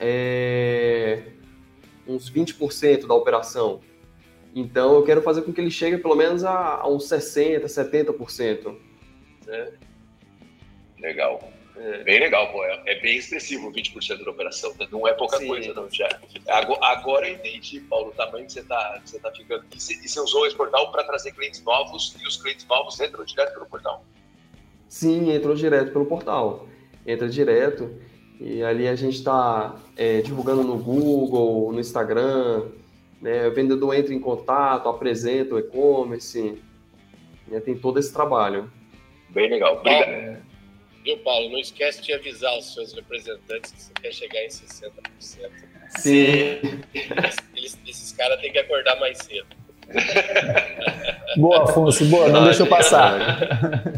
é, 0.00 1.22
uns 2.08 2.30
20% 2.30 3.06
da 3.06 3.14
operação. 3.14 3.80
Então 4.54 4.94
eu 4.96 5.04
quero 5.04 5.22
fazer 5.22 5.42
com 5.42 5.52
que 5.52 5.60
ele 5.60 5.70
chegue 5.70 5.98
pelo 5.98 6.16
menos 6.16 6.42
a, 6.42 6.80
a 6.80 6.88
uns 6.88 7.04
60%, 7.04 7.64
70%. 7.66 8.74
Né? 9.46 9.72
Legal. 10.98 11.59
É. 11.80 12.04
Bem 12.04 12.20
legal, 12.20 12.52
pô. 12.52 12.62
É, 12.62 12.82
é 12.84 13.00
bem 13.00 13.16
expressivo 13.16 13.72
20% 13.72 14.22
da 14.22 14.30
operação. 14.30 14.74
Né? 14.78 14.86
Não 14.92 15.08
é 15.08 15.14
pouca 15.14 15.38
Sim. 15.38 15.46
coisa, 15.46 15.72
não, 15.72 15.88
já. 15.90 16.08
Agora, 16.48 16.78
agora 16.82 17.28
eu 17.28 17.34
entendi, 17.34 17.80
Paulo, 17.80 18.10
o 18.10 18.12
tamanho 18.12 18.44
que 18.44 18.52
você 18.52 18.60
está 18.60 19.00
você 19.02 19.18
tá 19.18 19.32
ficando. 19.32 19.64
E 19.74 19.80
você, 19.80 19.94
e 19.94 20.06
você 20.06 20.20
usou 20.20 20.46
esse 20.46 20.54
portal 20.54 20.92
para 20.92 21.04
trazer 21.04 21.32
clientes 21.32 21.62
novos 21.64 22.14
e 22.22 22.26
os 22.26 22.36
clientes 22.36 22.66
novos 22.66 23.00
entram 23.00 23.24
direto 23.24 23.54
pelo 23.54 23.66
portal? 23.66 24.04
Sim, 24.88 25.32
entrou 25.32 25.54
direto 25.54 25.90
pelo 25.90 26.04
portal. 26.04 26.68
Entra 27.06 27.28
direto. 27.28 27.98
E 28.38 28.62
ali 28.62 28.86
a 28.86 28.94
gente 28.94 29.16
está 29.16 29.76
é, 29.96 30.20
divulgando 30.20 30.62
no 30.62 30.76
Google, 30.76 31.72
no 31.72 31.80
Instagram. 31.80 32.66
Né? 33.22 33.48
O 33.48 33.54
vendedor 33.54 33.94
entra 33.94 34.12
em 34.12 34.20
contato, 34.20 34.86
apresenta 34.86 35.54
o 35.54 35.58
e-commerce. 35.58 36.60
Né? 37.48 37.58
Tem 37.60 37.74
todo 37.74 37.98
esse 37.98 38.12
trabalho. 38.12 38.70
Bem 39.30 39.48
legal. 39.48 39.78
Obrigado. 39.78 40.49
Viu, 41.04 41.16
Paulo? 41.18 41.50
Não 41.50 41.58
esquece 41.58 42.02
de 42.02 42.12
avisar 42.12 42.58
os 42.58 42.74
seus 42.74 42.92
representantes 42.92 43.72
que 43.72 43.82
você 43.82 43.92
quer 44.02 44.12
chegar 44.12 44.44
em 44.44 44.48
60%. 44.48 44.90
Sim. 45.98 46.82
Eles, 47.56 47.78
esses 47.86 48.12
caras 48.12 48.40
têm 48.40 48.52
que 48.52 48.58
acordar 48.58 48.98
mais 49.00 49.18
cedo. 49.18 49.46
Boa, 51.36 51.64
Afonso, 51.64 52.04
boa, 52.06 52.28
não 52.28 52.44
deixa 52.44 52.62
eu 52.62 52.66
passar. 52.66 53.92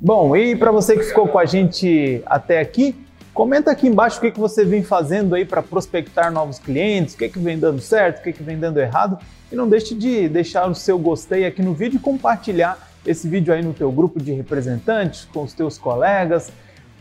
Bom, 0.00 0.36
e 0.36 0.56
para 0.56 0.70
você 0.70 0.96
que 0.96 1.04
ficou 1.04 1.26
com 1.28 1.38
a 1.38 1.46
gente 1.46 2.22
até 2.26 2.60
aqui, 2.60 2.94
comenta 3.32 3.70
aqui 3.70 3.86
embaixo 3.86 4.18
o 4.18 4.20
que, 4.20 4.30
que 4.30 4.40
você 4.40 4.64
vem 4.64 4.82
fazendo 4.82 5.34
aí 5.34 5.44
para 5.44 5.62
prospectar 5.62 6.30
novos 6.30 6.58
clientes, 6.58 7.14
o 7.14 7.18
que, 7.18 7.28
que 7.28 7.38
vem 7.38 7.58
dando 7.58 7.80
certo, 7.80 8.20
o 8.20 8.22
que, 8.22 8.32
que 8.32 8.42
vem 8.42 8.58
dando 8.58 8.78
errado. 8.78 9.18
E 9.50 9.54
não 9.54 9.68
deixe 9.68 9.94
de 9.94 10.28
deixar 10.28 10.66
o 10.66 10.74
seu 10.74 10.98
gostei 10.98 11.46
aqui 11.46 11.62
no 11.62 11.72
vídeo 11.72 11.96
e 11.96 12.00
compartilhar 12.00 12.85
esse 13.06 13.28
vídeo 13.28 13.52
aí 13.54 13.62
no 13.62 13.72
teu 13.72 13.90
grupo 13.90 14.20
de 14.20 14.32
representantes, 14.32 15.26
com 15.32 15.42
os 15.42 15.52
teus 15.52 15.78
colegas, 15.78 16.52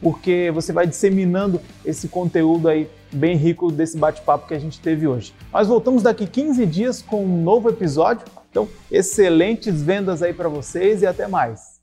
porque 0.02 0.52
você 0.54 0.72
vai 0.72 0.86
disseminando 0.86 1.60
esse 1.84 2.08
conteúdo 2.08 2.68
aí 2.68 2.88
bem 3.12 3.36
rico 3.36 3.72
desse 3.72 3.98
bate-papo 3.98 4.48
que 4.48 4.54
a 4.54 4.60
gente 4.60 4.80
teve 4.80 5.08
hoje. 5.08 5.34
Nós 5.52 5.68
voltamos 5.68 6.04
daqui 6.04 6.28
15 6.28 6.66
dias 6.66 7.02
com 7.02 7.24
um 7.24 7.42
novo 7.42 7.70
episódio. 7.70 8.26
Então, 8.52 8.68
excelentes 8.92 9.82
vendas 9.82 10.22
aí 10.22 10.34
para 10.34 10.48
vocês 10.48 11.02
e 11.02 11.08
até 11.08 11.28
mais. 11.28 11.75